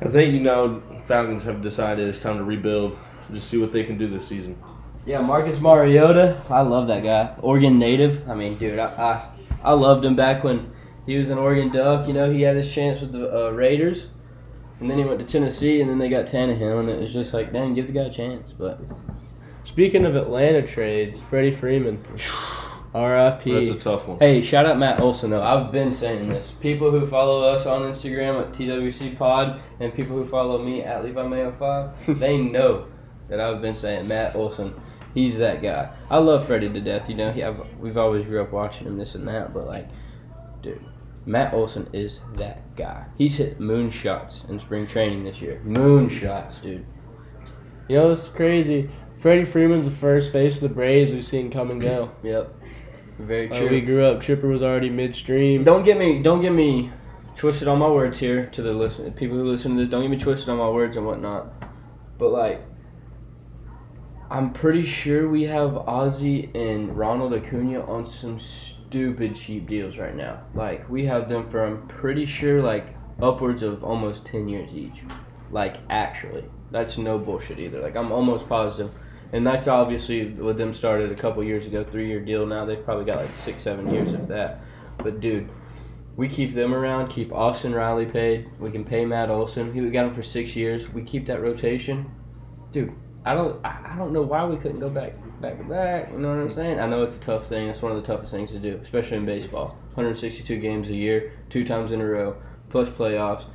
[0.00, 2.96] I think you know Falcons have decided it's time to rebuild.
[3.32, 4.60] Just see what they can do this season.
[5.04, 6.40] Yeah, Marcus Mariota.
[6.50, 7.34] I love that guy.
[7.40, 8.28] Oregon native.
[8.28, 9.28] I mean, dude, I, I
[9.62, 10.72] I loved him back when
[11.06, 12.08] he was an Oregon Duck.
[12.08, 14.06] You know, he had his chance with the uh, Raiders,
[14.80, 17.32] and then he went to Tennessee, and then they got Tannehill, and it was just
[17.32, 18.52] like, dang, give the guy a chance.
[18.52, 18.80] But
[19.66, 22.02] Speaking of Atlanta trades, Freddie Freeman,
[22.94, 23.52] R.I.P.
[23.52, 24.18] That's a tough one.
[24.20, 25.42] hey, shout out Matt Olson though.
[25.42, 26.52] I've been saying this.
[26.60, 31.02] People who follow us on Instagram at TWC Pod, and people who follow me at
[31.04, 32.86] Levi Mayo Five, they know
[33.28, 34.72] that I've been saying Matt Olson.
[35.14, 35.92] He's that guy.
[36.10, 37.10] I love Freddie to death.
[37.10, 39.52] You know, he, I've, we've always grew up watching him, this and that.
[39.52, 39.88] But like,
[40.62, 40.80] dude,
[41.26, 43.04] Matt Olson is that guy.
[43.18, 45.60] He's hit moon shots in spring training this year.
[45.64, 46.86] Moon shots, dude.
[47.88, 48.90] You know, it's crazy.
[49.26, 52.12] Freddie Freeman's the first face of the Braves we've seen come and go.
[52.22, 52.54] Yep,
[53.14, 53.70] very When true.
[53.70, 55.64] we grew up, Chipper was already midstream.
[55.64, 56.92] Don't get me don't get me
[57.34, 59.90] twisted on my words here to the listen people who listen to this.
[59.90, 61.52] Don't get me twisted on my words and whatnot.
[62.18, 62.62] But like,
[64.30, 70.14] I'm pretty sure we have Ozzy and Ronald Acuna on some stupid cheap deals right
[70.14, 70.44] now.
[70.54, 75.02] Like we have them for I'm pretty sure like upwards of almost ten years each.
[75.50, 77.80] Like actually, that's no bullshit either.
[77.80, 78.94] Like I'm almost positive.
[79.32, 82.46] And that's obviously with them started a couple years ago, three year deal.
[82.46, 84.60] Now they've probably got like six, seven years of that.
[84.98, 85.48] But dude,
[86.16, 87.08] we keep them around.
[87.08, 88.48] Keep Austin Riley paid.
[88.58, 89.74] We can pay Matt Olson.
[89.74, 90.88] We got him for six years.
[90.88, 92.10] We keep that rotation,
[92.72, 92.94] dude.
[93.24, 93.64] I don't.
[93.64, 96.12] I don't know why we couldn't go back, back to back.
[96.12, 96.78] You know what I'm saying?
[96.78, 97.68] I know it's a tough thing.
[97.68, 99.76] It's one of the toughest things to do, especially in baseball.
[99.94, 102.36] 162 games a year, two times in a row,
[102.68, 103.46] plus playoffs.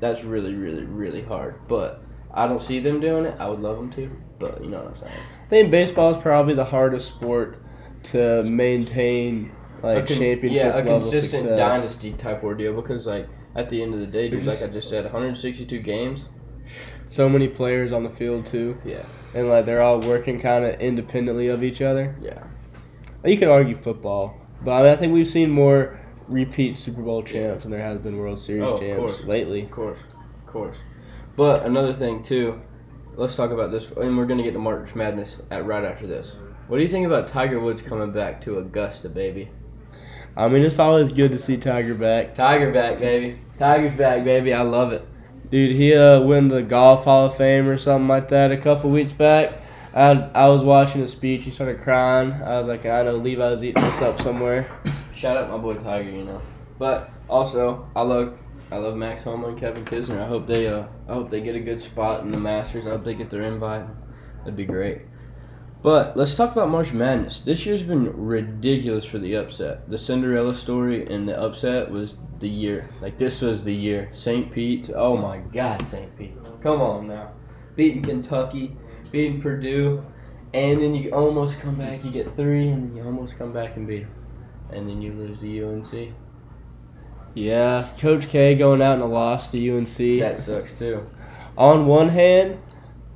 [0.00, 1.60] That's really, really, really hard.
[1.68, 3.36] But I don't see them doing it.
[3.38, 5.12] I would love them to, but you know what I'm saying.
[5.46, 7.62] I think baseball is probably the hardest sport
[8.04, 11.58] to maintain like a con- championship yeah, a level consistent success.
[11.58, 14.88] dynasty type ordeal because like at the end of the day, dude, like I just
[14.88, 16.28] said, 162 games.
[17.06, 20.78] So many players on the field too, Yeah, and like they're all working kind of
[20.80, 22.14] independently of each other.
[22.20, 22.44] yeah,
[23.24, 25.98] You can argue football, but I, mean, I think we've seen more
[26.28, 29.24] repeat Super Bowl champs than there has been World Series Oh, champs course.
[29.24, 29.62] lately.
[29.62, 29.98] of course,
[30.40, 30.76] of course.
[31.36, 32.60] But another thing too,
[33.18, 36.36] let's talk about this, and we're gonna get to March Madness at right after this.
[36.68, 39.50] What do you think about Tiger Woods coming back to Augusta, baby?
[40.36, 42.36] I mean, it's always good to see Tiger back.
[42.36, 43.40] Tiger back, baby.
[43.58, 44.54] Tiger's back, baby.
[44.54, 45.04] I love it.
[45.50, 48.90] Dude, he uh won the golf Hall of Fame or something like that a couple
[48.90, 49.62] weeks back.
[49.92, 51.42] I I was watching a speech.
[51.42, 52.32] He started crying.
[52.32, 54.70] I was like, I know Levi's eating this up somewhere.
[55.12, 56.40] Shout out my boy Tiger, you know.
[56.78, 58.38] But also, I love
[58.70, 60.22] I love Max Homa and Kevin Kisner.
[60.22, 62.86] I hope they uh I hope they get a good spot in the Masters.
[62.86, 63.86] I hope they get their invite.
[64.40, 65.02] That'd be great.
[65.80, 67.40] But let's talk about March Madness.
[67.40, 69.88] This year's been ridiculous for the upset.
[69.88, 72.90] The Cinderella story and the upset was the year.
[73.00, 74.10] Like this was the year.
[74.12, 74.50] St.
[74.50, 74.90] Pete.
[74.94, 76.14] Oh my God, St.
[76.16, 76.36] Pete.
[76.62, 77.32] Come on now.
[77.76, 78.76] Beating Kentucky,
[79.12, 80.04] beating Purdue,
[80.52, 82.04] and then you almost come back.
[82.04, 84.06] You get three, and then you almost come back and beat
[84.70, 86.14] and then you lose to UNC.
[87.38, 90.20] Yeah, Coach K going out in a loss to UNC.
[90.20, 91.08] That sucks too.
[91.56, 92.58] On one hand,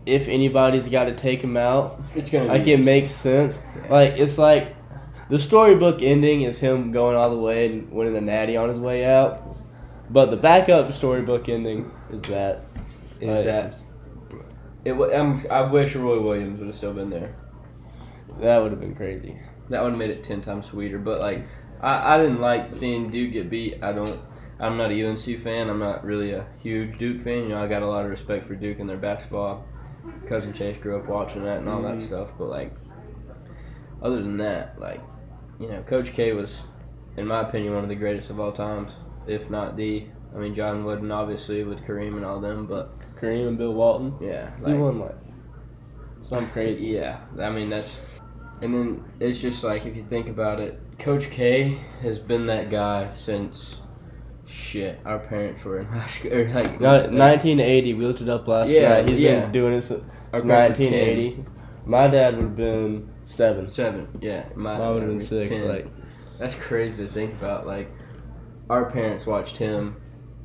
[0.06, 3.58] if anybody's got to take him out, It's gonna like be it makes sense.
[3.90, 4.76] Like it's like
[5.28, 8.78] the storybook ending is him going all the way and winning the natty on his
[8.78, 9.56] way out,
[10.08, 12.64] but the backup storybook ending is that
[13.20, 13.74] is like, that
[14.85, 14.92] it.
[14.92, 17.35] I'm, I wish Roy Williams would have still been there.
[18.40, 19.38] that would have been crazy.
[19.68, 20.98] That would have made it ten times sweeter.
[20.98, 21.46] But like,
[21.82, 23.82] I, I didn't like seeing Duke get beat.
[23.82, 24.18] I don't.
[24.60, 25.68] I'm not a UNC fan.
[25.68, 27.42] I'm not really a huge Duke fan.
[27.44, 29.64] You know, I got a lot of respect for Duke and their basketball.
[30.26, 32.00] Cousin Chase grew up watching that and all that Mhm.
[32.00, 32.32] stuff.
[32.38, 32.72] But like,
[34.02, 35.00] other than that, like,
[35.60, 36.62] you know, Coach K was,
[37.16, 40.06] in my opinion, one of the greatest of all times, if not the.
[40.34, 44.14] I mean, John Wooden obviously with Kareem and all them, but Kareem and Bill Walton.
[44.20, 45.14] yeah, He like, won like
[46.24, 46.86] some crazy.
[46.94, 47.98] yeah, I mean that's,
[48.62, 52.70] and then it's just like if you think about it, Coach K has been that
[52.70, 53.81] guy since,
[54.46, 56.33] shit, our parents were in high school.
[56.33, 57.94] Or like, No, 1980.
[57.94, 59.09] We looked it up last Yeah, night.
[59.09, 59.40] He's yeah.
[59.40, 61.44] been doing it since Our since parents were 1980.
[61.85, 63.66] My dad would have been seven.
[63.66, 65.48] seven, yeah, my I would have been six.
[65.48, 65.66] 10.
[65.68, 65.88] Like
[66.38, 67.66] That's crazy to think about.
[67.66, 67.90] Like,
[68.70, 69.96] our parents watched him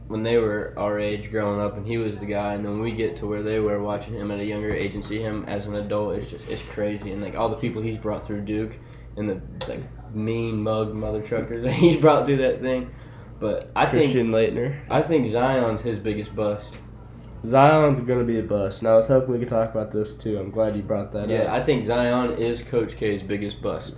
[0.07, 2.53] when they were our age growing up, and he was the guy.
[2.53, 5.05] And then we get to where they were watching him at a younger age and
[5.05, 6.15] see him as an adult.
[6.15, 8.77] It's just it's crazy, and like all the people he's brought through Duke,
[9.17, 9.81] and the like
[10.13, 12.93] mean mug mother truckers that he's brought through that thing.
[13.39, 14.79] But I think Laettner.
[14.89, 16.77] I think Zion's his biggest bust.
[17.45, 18.81] Zion's gonna be a bust.
[18.81, 20.39] Now I was hoping we could talk about this too.
[20.39, 21.43] I'm glad you brought that Yeah, up.
[21.43, 23.93] Yeah, I think Zion is Coach K's biggest bust.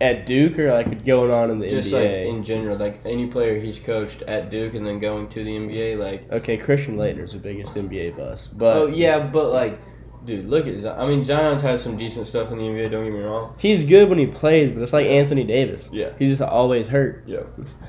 [0.00, 2.28] At Duke or like going on in the Just like NBA.
[2.28, 5.98] in general, like any player he's coached at Duke and then going to the NBA,
[5.98, 9.78] like okay, Christian Laettner's the biggest NBA bust, but oh yeah, but like,
[10.24, 10.98] dude, look at Zion.
[11.00, 12.90] I mean, Zion's had some decent stuff in the NBA.
[12.90, 13.54] Don't get me wrong.
[13.58, 14.72] he's good when he plays.
[14.72, 15.88] But it's like Anthony Davis.
[15.92, 16.10] Yeah.
[16.18, 17.22] He's just always hurt.
[17.26, 17.42] Yeah.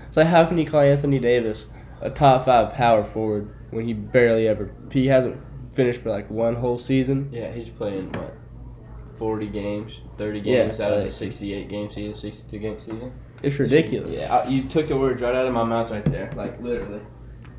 [0.07, 1.65] It's like how can you call Anthony Davis
[2.01, 5.37] a top five power forward when he barely ever he hasn't
[5.73, 7.29] finished for like one whole season?
[7.31, 8.33] Yeah, he's playing what,
[9.15, 13.11] forty games, thirty Yeah, games out of the sixty-eight game season, sixty-two game season.
[13.43, 14.11] It's ridiculous.
[14.11, 17.01] Yeah, I- you took the words right out of my mouth right there, like literally.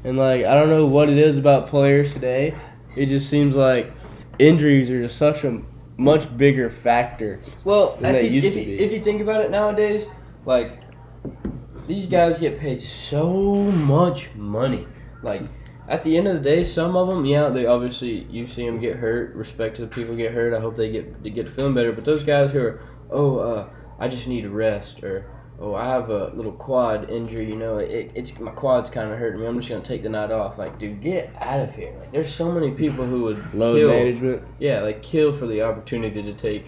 [0.05, 2.55] And like I don't know what it is about players today.
[2.97, 3.93] It just seems like
[4.39, 5.61] injuries are just such a
[5.97, 7.41] much bigger factor.
[7.65, 8.85] Well, than if they you, used if, to you, be.
[8.85, 10.07] if you think about it nowadays,
[10.45, 10.81] like
[11.87, 14.87] these guys get paid so much money.
[15.23, 15.43] Like
[15.89, 18.81] at the end of the day, some of them, yeah, they obviously you see them
[18.81, 19.35] get hurt.
[19.35, 20.55] Respect to the people get hurt.
[20.55, 21.93] I hope they get they get feeling better.
[21.93, 23.69] But those guys who are, oh, uh,
[23.99, 27.49] I just need a rest, or oh, I have a little quad injury.
[27.49, 29.47] You know, it, it's my quad's kind of hurting me.
[29.47, 30.59] I'm just gonna take the night off.
[30.59, 31.95] Like, dude, get out of here.
[32.01, 33.89] Like, there's so many people who would Load kill.
[33.89, 34.43] management.
[34.59, 36.67] Yeah, like kill for the opportunity to take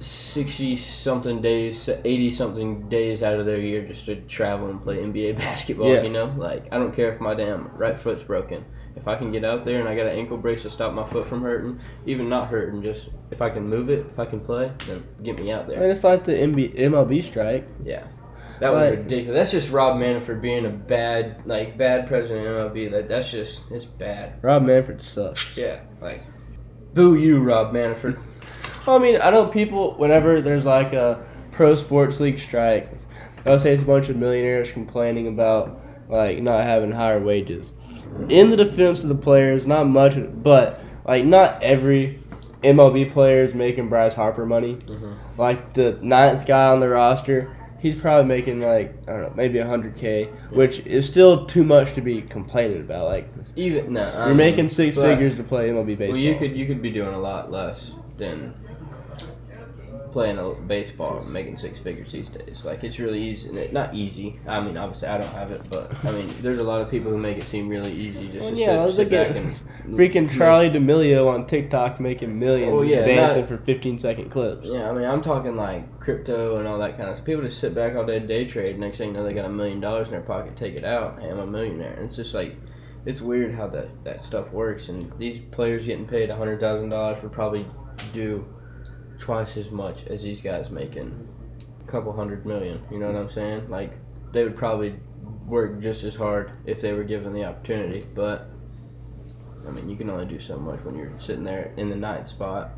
[0.00, 4.96] sixty something days, eighty something days out of their year just to travel and play
[4.98, 5.92] NBA basketball.
[5.92, 6.02] Yeah.
[6.02, 8.64] You know, like I don't care if my damn right foot's broken.
[8.96, 11.06] If I can get out there and I got an ankle brace to stop my
[11.06, 14.40] foot from hurting, even not hurting, just if I can move it, if I can
[14.40, 15.80] play, then get me out I there.
[15.80, 17.68] mean, it's like the MB, MLB strike.
[17.84, 18.08] Yeah.
[18.58, 19.38] That was Like- ridiculous.
[19.38, 22.92] That's just Rob Manfred being a bad, like, bad president of MLB.
[22.92, 24.34] Like, that's just, it's bad.
[24.42, 25.56] Rob Manfred sucks.
[25.56, 26.22] Yeah, like,
[26.92, 28.18] boo you, Rob Manfred.
[28.94, 32.88] I mean, I know people whenever there's like a pro sports league strike,
[33.44, 37.72] they'll say it's a bunch of millionaires complaining about like not having higher wages.
[38.28, 42.20] In the defense of the players, not much, but like not every
[42.62, 44.76] MLB player is making Bryce Harper money.
[44.86, 45.14] Mhm.
[45.38, 49.58] Like the ninth guy on the roster, he's probably making like I don't know, maybe
[49.60, 53.06] hundred k, which is still too much to be complaining about.
[53.06, 56.08] Like Even no, you're mean, making six figures to play MLB baseball.
[56.08, 58.54] Well, you could you could be doing a lot less than
[60.12, 62.64] playing a baseball and making six figures these days.
[62.64, 64.38] Like it's really easy, it, not easy.
[64.46, 67.10] I mean, obviously I don't have it, but I mean, there's a lot of people
[67.10, 69.52] who make it seem really easy just Well, to yeah, sit, sit back and
[69.96, 74.68] freaking Charli D'Amelio on TikTok making millions, just yeah, dancing not- for 15 second clips.
[74.68, 77.26] Yeah, I mean, I'm talking like crypto and all that kind of stuff.
[77.26, 78.78] People just sit back all day, day trade.
[78.78, 81.20] Next thing you know, they got a million dollars in their pocket, take it out.
[81.20, 81.94] Hey, I'm a millionaire.
[81.94, 82.56] And it's just like,
[83.06, 84.88] it's weird how that, that stuff works.
[84.88, 87.66] And these players getting paid $100,000 would probably
[88.12, 88.44] do
[89.20, 91.28] twice as much as these guys making
[91.80, 92.80] a couple hundred million.
[92.90, 93.68] You know what I'm saying?
[93.70, 93.92] Like,
[94.32, 94.98] they would probably
[95.46, 98.04] work just as hard if they were given the opportunity.
[98.14, 98.48] But,
[99.66, 102.26] I mean, you can only do so much when you're sitting there in the ninth
[102.26, 102.72] spot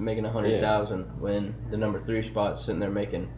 [0.00, 3.30] making a hundred thousand when the number three spot's sitting there making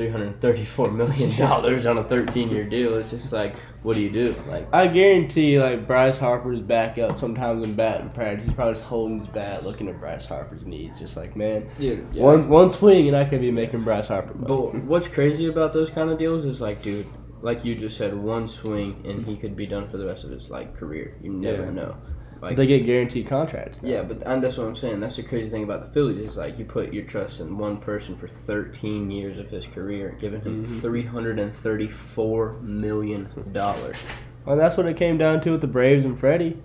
[0.00, 2.96] three hundred thirty-four million dollars on a thirteen-year deal.
[2.96, 4.34] It's just like, what do you do?
[4.46, 8.46] Like, I guarantee, like Bryce Harper's back up sometimes in batting practice.
[8.46, 12.06] He's probably just holding his bat, looking at Bryce Harper's knees, just like, man, dude,
[12.12, 12.22] yeah.
[12.22, 14.46] one one swing and I could be making Bryce Harper money.
[14.46, 17.06] But what's crazy about those kind of deals is like, dude,
[17.42, 20.30] like you just said, one swing and he could be done for the rest of
[20.30, 21.18] his like career.
[21.22, 21.70] You never Yeah.
[21.72, 21.96] know.
[22.42, 23.80] Like, they get guaranteed contracts.
[23.82, 23.88] now.
[23.88, 25.00] Yeah, but and that's what I'm saying.
[25.00, 27.76] That's the crazy thing about the Phillies is like you put your trust in one
[27.78, 30.80] person for 13 years of his career, giving him Mhm.
[30.80, 33.96] 334 million dollars.
[34.46, 36.56] Well, that's what it came down to with the Braves and Freddie.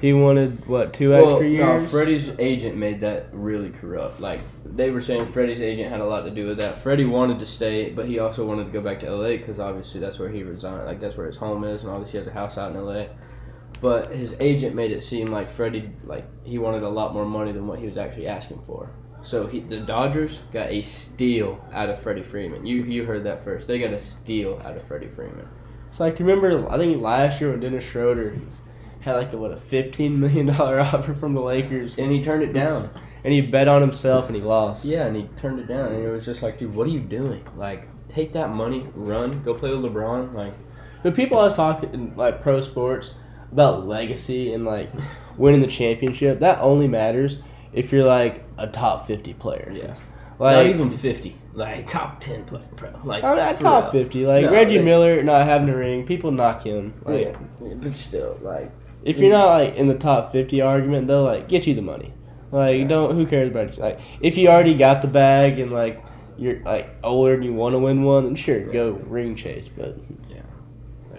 [0.00, 1.90] He wanted what two Well, extra no, years?
[1.90, 4.18] Freddie's agent made that really corrupt.
[4.20, 6.78] Like they were saying, Freddie's agent had a lot to do with that.
[6.78, 10.00] Freddie wanted to stay, but he also wanted to go back to LA because obviously
[10.00, 10.86] that's where he resigned.
[10.86, 13.04] Like that's where his home is, and obviously he has a house out in LA.
[13.80, 17.52] But his agent made it seem like Freddie, like he wanted a lot more money
[17.52, 18.90] than what he was actually asking for.
[19.22, 22.66] So he, the Dodgers got a steal out of Freddie Freeman.
[22.66, 23.66] You you heard that first.
[23.66, 25.48] They got a steal out of Freddie Freeman.
[25.88, 28.36] It's like remember I think last year when Dennis Schroeder
[29.00, 32.42] had like a what a fifteen million dollar offer from the Lakers, And he turned
[32.42, 32.90] it down.
[33.24, 34.84] and he bet on himself and he lost.
[34.84, 37.00] Yeah, and he turned it down, and it was just like, dude, what are you
[37.00, 37.46] doing?
[37.56, 40.34] Like, take that money, run, go play with LeBron.
[40.34, 40.54] Like,
[41.02, 43.14] But people I was talking like pro sports
[43.52, 44.90] about legacy and like
[45.36, 46.40] winning the championship.
[46.40, 47.38] That only matters
[47.72, 49.72] if you're like a top fifty player.
[49.74, 49.94] yeah,
[50.38, 52.90] Like not even fifty, like top ten plus pro.
[53.04, 54.04] Like, I mean, top real.
[54.04, 54.26] fifty.
[54.26, 57.00] Like No, Reggie Miller not having a ring, people knock him.
[57.04, 58.70] Like yeah, but still, like,
[59.04, 59.38] if you're mm.
[59.38, 62.12] not like in the top fifty argument, they'll like get you the money.
[62.52, 62.86] Like Yeah.
[62.86, 63.82] don't who cares about you?
[63.82, 66.02] Like if you already got the bag and like
[66.36, 69.68] you're like older and you want to win one, then sure go ring chase.
[69.68, 69.96] But
[70.30, 70.44] that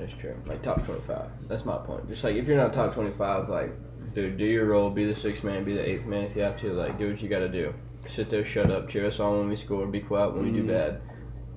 [0.01, 0.35] is true.
[0.47, 1.29] Like top twenty-five.
[1.47, 2.07] That's my point.
[2.09, 3.71] Just like if you're not top twenty-five, like,
[4.13, 6.55] dude, do your role, be the sixth man, be the eighth man if you have
[6.57, 6.73] to.
[6.73, 7.73] Like, do what you got to do.
[8.07, 10.63] Sit there, shut up, cheer us on when we score, be quiet when we do
[10.63, 10.67] Mhm.
[10.67, 11.01] bad.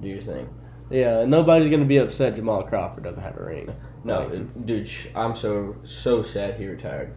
[0.00, 0.48] Do your thing.
[0.90, 3.68] yeah, nobody's gonna be upset Jamal Crawford doesn't have a ring.
[4.04, 7.14] No, Like- dude, I'm so so sad he retired.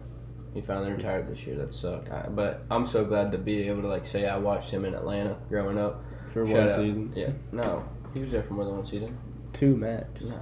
[0.54, 1.56] He finally retired this year.
[1.56, 2.10] That sucked.
[2.10, 4.94] I, but I'm so glad to be able to like say I watched him in
[4.94, 6.02] Atlanta growing up.
[6.32, 6.76] For Shout one out.
[6.76, 7.30] season, Yeah.
[7.52, 9.16] No, he was there for more than one season.
[9.52, 10.24] two max.
[10.24, 10.38] No.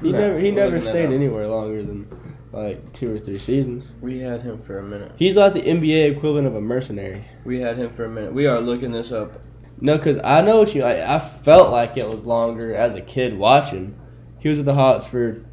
[0.00, 2.06] He No, never he never stayed anywhere longer than
[2.52, 3.92] like two or three seasons.
[4.00, 5.12] We had him for a minute.
[5.16, 7.24] He's like the NBA equivalent of a mercenary.
[7.44, 8.32] We had him for a minute.
[8.32, 9.40] We are looking this up.
[9.80, 10.82] No, because I know what you.
[10.82, 13.98] Like, I felt like it was longer as a kid watching.
[14.40, 15.44] He was at the Hawks for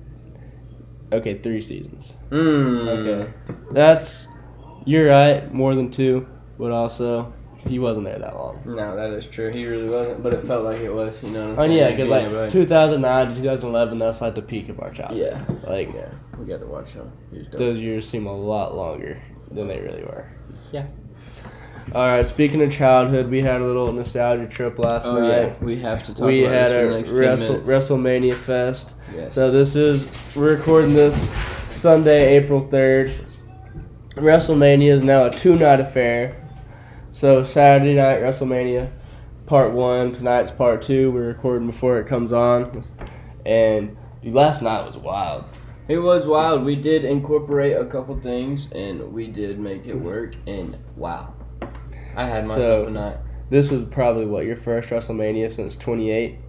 [1.11, 2.11] okay three seasons.
[2.29, 2.87] Mm.
[2.87, 3.33] Okay,
[3.71, 4.27] that's
[4.85, 5.53] you're right.
[5.53, 7.33] More than two, but also
[7.67, 8.61] he wasn't there that long.
[8.65, 9.49] No, that is true.
[9.51, 11.21] He really wasn't, but it felt like it was.
[11.23, 14.41] You know what I'm Oh yeah, because like everybody- 2009 to 2011, that's like the
[14.41, 15.17] peak of our childhood.
[15.19, 15.69] Yeah.
[15.69, 17.11] like Yeah, we got to watch him.
[17.31, 17.59] He was dope.
[17.59, 20.27] those years seem a lot longer than they really were.
[20.71, 20.85] Yeah.
[21.93, 22.25] All right.
[22.27, 25.27] Speaking of childhood, we had a little nostalgia trip last Oh night.
[25.29, 27.97] yeah, we have to talk we about had this for a next 10 Wrestle.
[27.97, 28.89] WrestleMania Fest.
[29.15, 29.33] Yes.
[29.35, 31.15] So this is we're recording this
[31.69, 33.11] Sunday, April third.
[34.15, 36.41] WrestleMania is now a two-night affair.
[37.15, 38.91] So Saturday night WrestleMania,
[39.45, 40.11] part one.
[40.11, 41.11] Tonight's part two.
[41.11, 42.83] We're recording before it comes on,
[43.45, 45.45] and dude, last night was wild.
[45.87, 46.65] It was wild.
[46.65, 50.35] We did incorporate a couple things, and we did make it work.
[50.45, 51.33] And wow,
[52.17, 53.17] I had myself So- a night.
[53.49, 56.39] This was probably what your first WrestleMania since '28.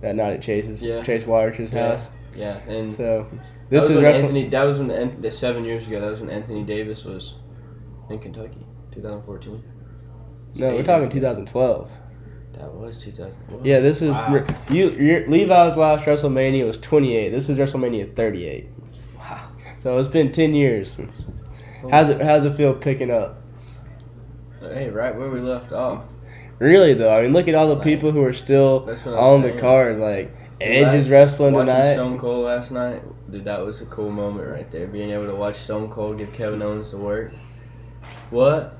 [0.00, 1.02] That night at Chase's Yeah.
[1.02, 1.88] Chase Water's Yeah.
[1.90, 2.10] house.
[2.34, 3.26] Yeah, and So
[3.68, 4.22] this was is Wrestle.
[4.24, 4.48] Anthony.
[4.48, 6.00] That was when the seven years ago.
[6.00, 7.34] That was when Anthony Davis was
[8.08, 9.62] in Kentucky, 2014.
[10.58, 11.90] No, we're talking 2012.
[12.54, 13.66] That was 2012.
[13.66, 14.46] Yeah, this is Wow.
[14.70, 14.90] you.
[14.90, 17.30] Your, Levi's last WrestleMania was 28.
[17.30, 18.68] This is WrestleMania 38.
[19.18, 19.48] Wow.
[19.78, 20.90] So it's been 10 years.
[21.90, 22.20] How's it?
[22.20, 23.36] How's it feel picking up?
[24.60, 26.04] Hey, right where we left off.
[26.58, 29.12] Really though, I mean, look at all the Like, people who are still That's what
[29.12, 29.98] I'm on the card.
[29.98, 31.92] Like Edge Like, is wrestling Watching tonight.
[31.94, 34.86] Stone Cold last night, dude, that was a cool moment right there.
[34.86, 37.32] Being able to watch Stone Cold give Kevin Owens the work.
[38.30, 38.78] What?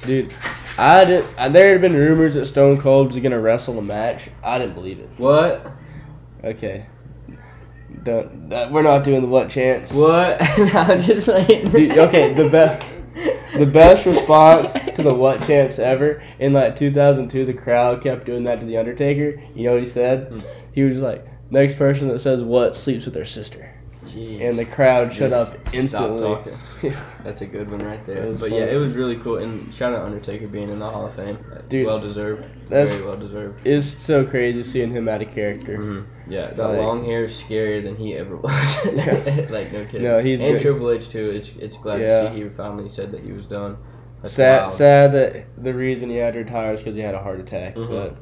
[0.00, 0.32] Dude,
[0.76, 1.24] I did.
[1.36, 4.30] I, there had been rumors that Stone Cold was gonna wrestle a match.
[4.42, 5.10] I didn't believe it.
[5.16, 5.66] What?
[6.44, 6.86] Okay,
[8.04, 8.48] don't.
[8.48, 9.92] That, we're not doing the what chance.
[9.92, 10.40] What?
[10.74, 11.46] I'm just like.
[11.46, 12.86] Dude, okay, the best.
[13.56, 18.44] The best response to the what chance ever in like 2002, the crowd kept doing
[18.44, 19.42] that to the Undertaker.
[19.54, 20.28] You know what he said?
[20.28, 20.40] Hmm.
[20.72, 23.74] He was like, "Next person that says what sleeps with their sister,"
[24.14, 24.40] Jeez.
[24.48, 26.20] and the crowd shut Just up stop instantly.
[26.20, 26.58] talking.
[27.24, 28.32] That's a good one right there.
[28.32, 29.38] But yeah, it was really cool.
[29.38, 31.38] And shout out Undertaker being in the Hall of Fame.
[31.68, 32.44] Dude, well deserved.
[32.68, 33.66] that's- Very well deserved.
[33.66, 35.78] It's so crazy seeing him out of character.
[35.78, 36.32] Mm-hmm.
[36.32, 38.84] Yeah, the Like- long hair is scarier than he ever was.
[39.50, 40.02] Like no kidding.
[40.02, 40.62] No, he's and good.
[40.62, 41.30] Triple H too.
[41.30, 42.22] It's it's glad Yeah.
[42.22, 43.76] to see he finally said that he was done.
[44.22, 44.72] That's sad, wild.
[44.72, 47.76] sad that the reason he had to retire is because he had a heart attack.
[47.76, 47.88] Mhm.
[47.88, 48.16] But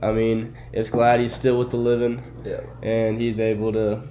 [0.00, 2.60] I mean, it's glad he's still with the living Yeah.
[2.82, 4.02] and he's able to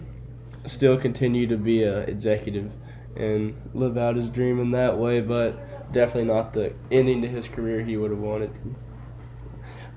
[0.68, 2.72] still continue to be a executive
[3.15, 5.22] and live out his dream in that way.
[5.22, 8.51] But definitely not the ending to his career he would have wanted.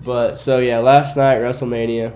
[0.05, 2.15] But so yeah, last night WrestleMania,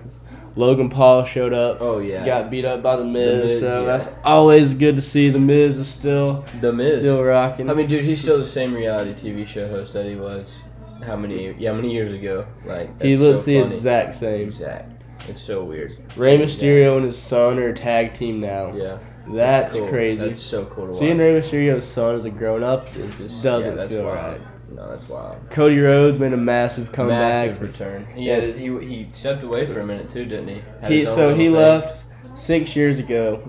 [0.56, 1.78] Logan Paul showed up.
[1.80, 2.24] Oh yeah.
[2.24, 3.86] Got beat up by the Miz, Miz, so yeah.
[3.86, 5.28] that's always good to see.
[5.28, 7.00] The Miz is still the Miz.
[7.00, 7.68] still rocking.
[7.68, 10.60] I mean, dude, he's still the same reality TV show host that he was.
[11.02, 11.52] How many?
[11.58, 12.46] Yeah, how many years ago?
[12.64, 13.74] Like he looks so the funny.
[13.74, 14.48] exact same.
[14.48, 14.93] Exact.
[15.28, 15.96] It's so weird.
[16.16, 18.74] Rey Mysterio and his son are a tag team now.
[18.74, 18.98] Yeah.
[19.26, 19.88] That's cool.
[19.88, 20.26] crazy.
[20.28, 21.00] That's so cool to watch.
[21.00, 24.16] Seeing Rey Mysterio's son as a grown up just- doesn't yeah, that's feel wild.
[24.16, 24.40] right.
[24.74, 25.36] No, that's wild.
[25.50, 27.46] Cody Rhodes made a massive comeback.
[27.48, 28.06] Massive return.
[28.14, 28.40] He Yeah.
[28.40, 30.60] had he he stepped away for a minute too, didn't he?
[30.80, 31.52] Had He so he thing.
[31.54, 32.04] left
[32.34, 33.40] six years ago.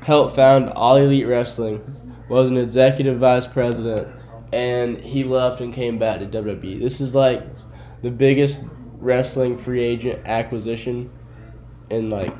[0.00, 1.80] Helped found All Elite Wrestling.
[2.28, 4.08] Was an executive vice president,
[4.52, 6.78] and he left and came back to WWE.
[6.80, 7.42] This is like
[8.02, 8.58] the biggest
[9.00, 11.10] wrestling free agent acquisition
[11.90, 12.34] in like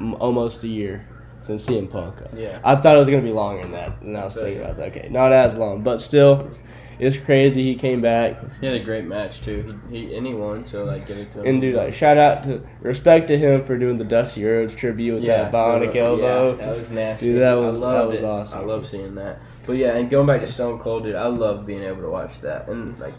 [0.00, 1.06] m- almost a year
[1.46, 2.16] since CM Punk.
[2.36, 2.60] Yeah.
[2.64, 4.78] I thought it was gonna be longer than that, and I was thinking, I was
[4.78, 6.50] like, okay, not as long, but still,
[6.98, 7.62] it's crazy.
[7.62, 9.80] He came back, He had a great match too.
[9.90, 11.46] He, he and he won, so like give it to him.
[11.46, 15.14] and dude, like, shout out to respect to him for doing the Dusty Rhodes tribute
[15.14, 16.56] with that bionic the- elbow.
[16.58, 17.26] Yeah, that was nasty.
[17.32, 18.24] Dude, that was- that was it.
[18.24, 18.58] awesome.
[18.58, 19.38] I love seeing that.
[19.66, 22.40] But yeah, and going back to Stone Cold, dude, I love being able to watch
[22.42, 22.68] that.
[22.68, 23.14] And like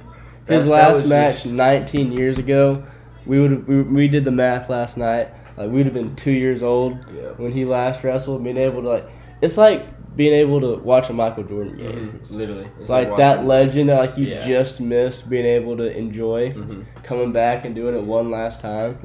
[0.47, 2.83] His that- last match just- 19 years ago,
[3.25, 5.29] we would we, we did the math last night.
[5.57, 7.29] Like we'd have been two years old Yeah.
[7.37, 8.43] when he last wrestled.
[8.43, 9.05] Being able to like,
[9.41, 9.85] it's like
[10.15, 12.19] being able to watch a Michael Jordan game.
[12.21, 14.45] Mhm, Literally, It's like that legend that like you Yeah.
[14.47, 18.97] just missed being able to enjoy hmm coming back and doing it one last time.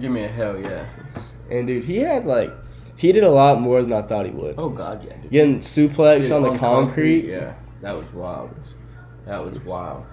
[0.00, 0.86] Give me a hell yeah.
[1.50, 2.52] And dude, he had like
[2.96, 4.54] he did a lot more than I thought he would.
[4.58, 5.16] Oh god, yeah.
[5.22, 5.30] Dude.
[5.30, 8.50] Getting suplex Dude, on the concrete, Yeah, that was wild.
[9.26, 10.04] That was wild.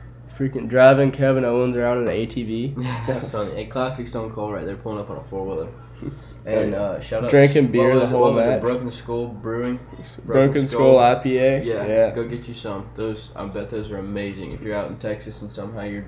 [0.41, 2.75] Freaking driving Kevin Owens around in an ATV,
[3.07, 3.61] That's funny.
[3.61, 5.69] A classic Stone Cold right there, pulling up on a four wheeler.
[6.43, 8.61] And uh, shout out Drinking what beer the whole match.
[8.61, 9.79] Broken Skull Brewing.
[10.25, 11.63] Broken Skull IPA.
[11.63, 12.09] Yeah, yeah.
[12.09, 12.89] go get you some.
[12.95, 14.51] Those I bet those are amazing.
[14.51, 16.07] If you're out in Texas and somehow you're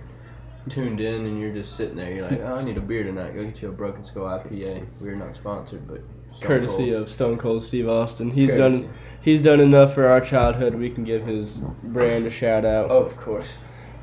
[0.69, 3.35] tuned in and you're just sitting there, you're like, oh, I need a beer tonight.
[3.35, 4.87] Go get you a Broken Skull IPA.
[5.01, 6.01] We're not sponsored, but
[6.33, 7.03] Stone courtesy Cold.
[7.03, 8.31] of Stone Cold Steve Austin.
[8.31, 8.81] He's Courtesy.
[8.81, 10.73] done he's done enough for our childhood.
[10.73, 12.89] We can give his brand a shout out.
[12.89, 13.49] Oh, of course.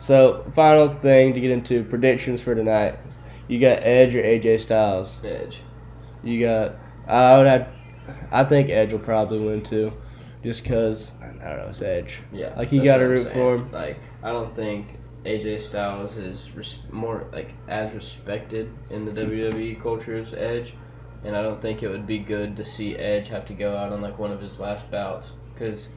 [0.01, 2.99] So final thing to get into predictions for tonight.
[3.49, 5.21] You got Edge or AJ Styles.
[5.25, 5.61] Edge.
[6.23, 6.77] You got
[7.07, 7.69] I would have
[8.33, 9.93] I think Edge will probably win too,
[10.43, 12.21] just cause I don't know it's Edge.
[12.33, 12.55] Yeah.
[12.57, 13.35] Like, you gotta root saying.
[13.35, 13.73] for him.
[13.73, 19.83] Like I don't think AJ Styles is res- more like as respected in the WWE
[19.83, 20.75] culture as Edge,
[21.25, 23.93] and I don't think it would be good to see Edge have to go out
[23.93, 25.89] on like one of his last bouts because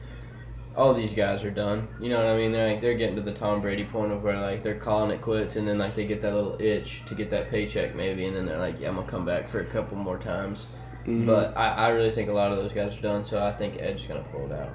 [0.76, 1.88] all these guys are done.
[2.00, 2.52] You know what I mean?
[2.52, 5.20] They're like they're getting to the Tom Brady point of where like they're calling it
[5.20, 8.34] quits, and then like they get that little itch to get that paycheck maybe, and
[8.36, 10.66] then they're like, yeah, I'm gonna come back for a couple more times.
[11.06, 11.26] Mhm.
[11.26, 13.76] But I, I really think a lot of those guys are done, so I think
[13.80, 14.70] Edge is gonna pull it out.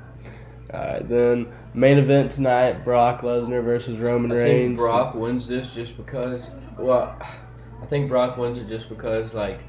[0.74, 4.42] Alright, then main event tonight: Brock Lesnar versus Roman Reigns.
[4.42, 4.68] I Reigns.
[4.68, 6.50] think Brock wins this just because.
[6.78, 7.18] Well,
[7.82, 9.62] I think Brock wins it just because like.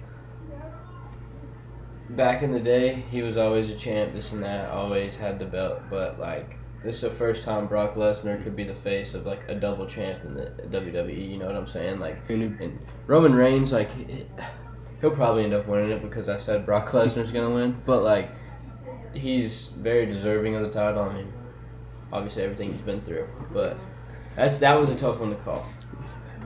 [2.17, 5.45] Back in the day, he was always a champ, this and that, always had the
[5.45, 9.27] belt, but like this is the first time Brock Lesnar could be the face of
[9.27, 11.31] like a double champ in the WWE.
[11.31, 12.01] You know what I'm saying?
[12.01, 14.27] Like And and Roman Reigns, like he-
[15.01, 18.31] he'll probably end up winning it because I said Brock Lesnar's gonna win, but like
[19.15, 21.03] he's very deserving of the title.
[21.03, 21.33] I mean,
[22.13, 23.77] obviously everything he's been through, but
[24.35, 25.65] that's that was a tough one to call.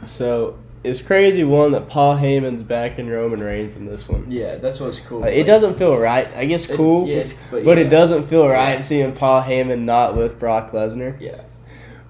[0.06, 4.30] So it's crazy one that Paul Heyman's back in Roman Reigns in this one.
[4.30, 5.20] Yeah, that's what's cool.
[5.20, 6.28] Like, it doesn't feel right.
[6.36, 8.80] I guess It- cool, yeah, but, but it doesn't feel right Yeah.
[8.82, 11.18] seeing Paul Heyman not with Brock Lesnar.
[11.20, 11.40] Yeah,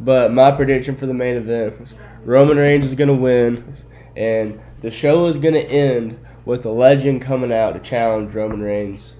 [0.00, 1.94] But my prediction for the main event was
[2.24, 3.62] Roman Reigns is gonna win,
[4.16, 9.16] and the show is gonna end with a legend coming out to challenge Roman Reigns,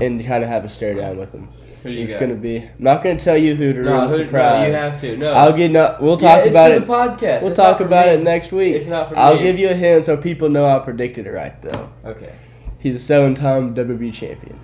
[0.00, 1.48] and kind of have a stare down with him.
[1.84, 2.20] It's got?
[2.20, 2.58] gonna be.
[2.58, 4.60] I'm not gonna tell you who to no, ruin the surprise.
[4.62, 5.16] no, you have to.
[5.16, 5.70] No, I'll get.
[5.70, 6.80] No, we'll Yeah, talk it's about it.
[6.80, 7.40] the podcast.
[7.42, 8.14] We'll It's talk about me.
[8.14, 8.74] it next week.
[8.74, 9.20] It's not for me.
[9.20, 11.90] I'll give you a hint so people know I predicted it right though.
[12.04, 12.34] Okay.
[12.80, 14.58] He's a seven-time WWE champion,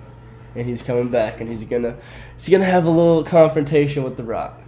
[0.55, 1.95] and he's coming back, and he's gonna
[2.37, 4.61] he's gonna have a little confrontation with The Rock.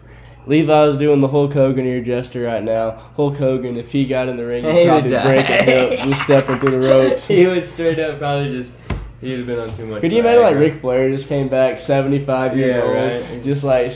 [0.45, 2.91] Levi's doing the Hulk Hogan ear gesture right now.
[3.17, 5.23] Hulk Hogan, if he got in the ring, He he'd would probably die.
[5.23, 7.25] break a hip just stepping through the ropes.
[7.27, 8.73] he would straight up probably just.
[9.21, 10.01] He would have been on too much.
[10.01, 10.55] Could you imagine like.
[10.57, 12.95] Ric Flair just came back, 75 years Yeah, old,
[13.31, 13.43] right.
[13.43, 13.93] just like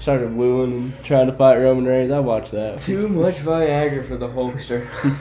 [0.00, 2.12] started wooing and trying to fight Roman Reigns?
[2.12, 2.80] I watched that.
[2.80, 4.86] Too much Viagra for the Hulkster.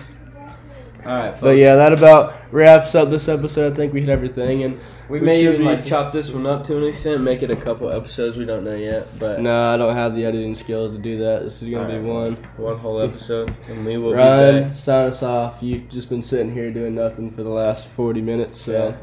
[1.06, 1.42] All right, folks.
[1.42, 3.72] But yeah, that about wraps up this episode.
[3.72, 4.78] I think we hit everything, and
[5.08, 7.50] we we may even be- like chop this one up to an extent, make it
[7.50, 8.36] a couple episodes.
[8.36, 11.44] We don't know yet, but no, I don't have the editing skills to do that.
[11.44, 12.34] This is gonna be one.
[12.58, 15.56] one whole episode, and we will be Ryan, sign us off.
[15.62, 18.94] You've just been sitting here doing nothing for the last 40 minutes, so.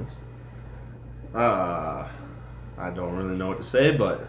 [1.37, 2.09] Uh,
[2.79, 4.27] I don't really know what to say, but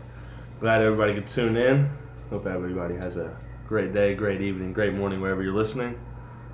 [0.59, 1.89] glad everybody could tune in.
[2.29, 5.97] Hope everybody has a great day, great evening, great morning wherever you're listening.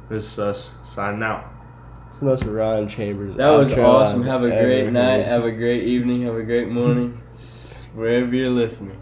[0.10, 1.52] This is us signing out.
[2.10, 3.36] It's the most Ryan Chambers.
[3.36, 4.30] That was outro awesome.
[4.30, 5.26] I've a great night.
[5.26, 6.22] Have a great evening.
[6.22, 7.20] Have a great morning.
[7.96, 9.02] Wherever you're listening.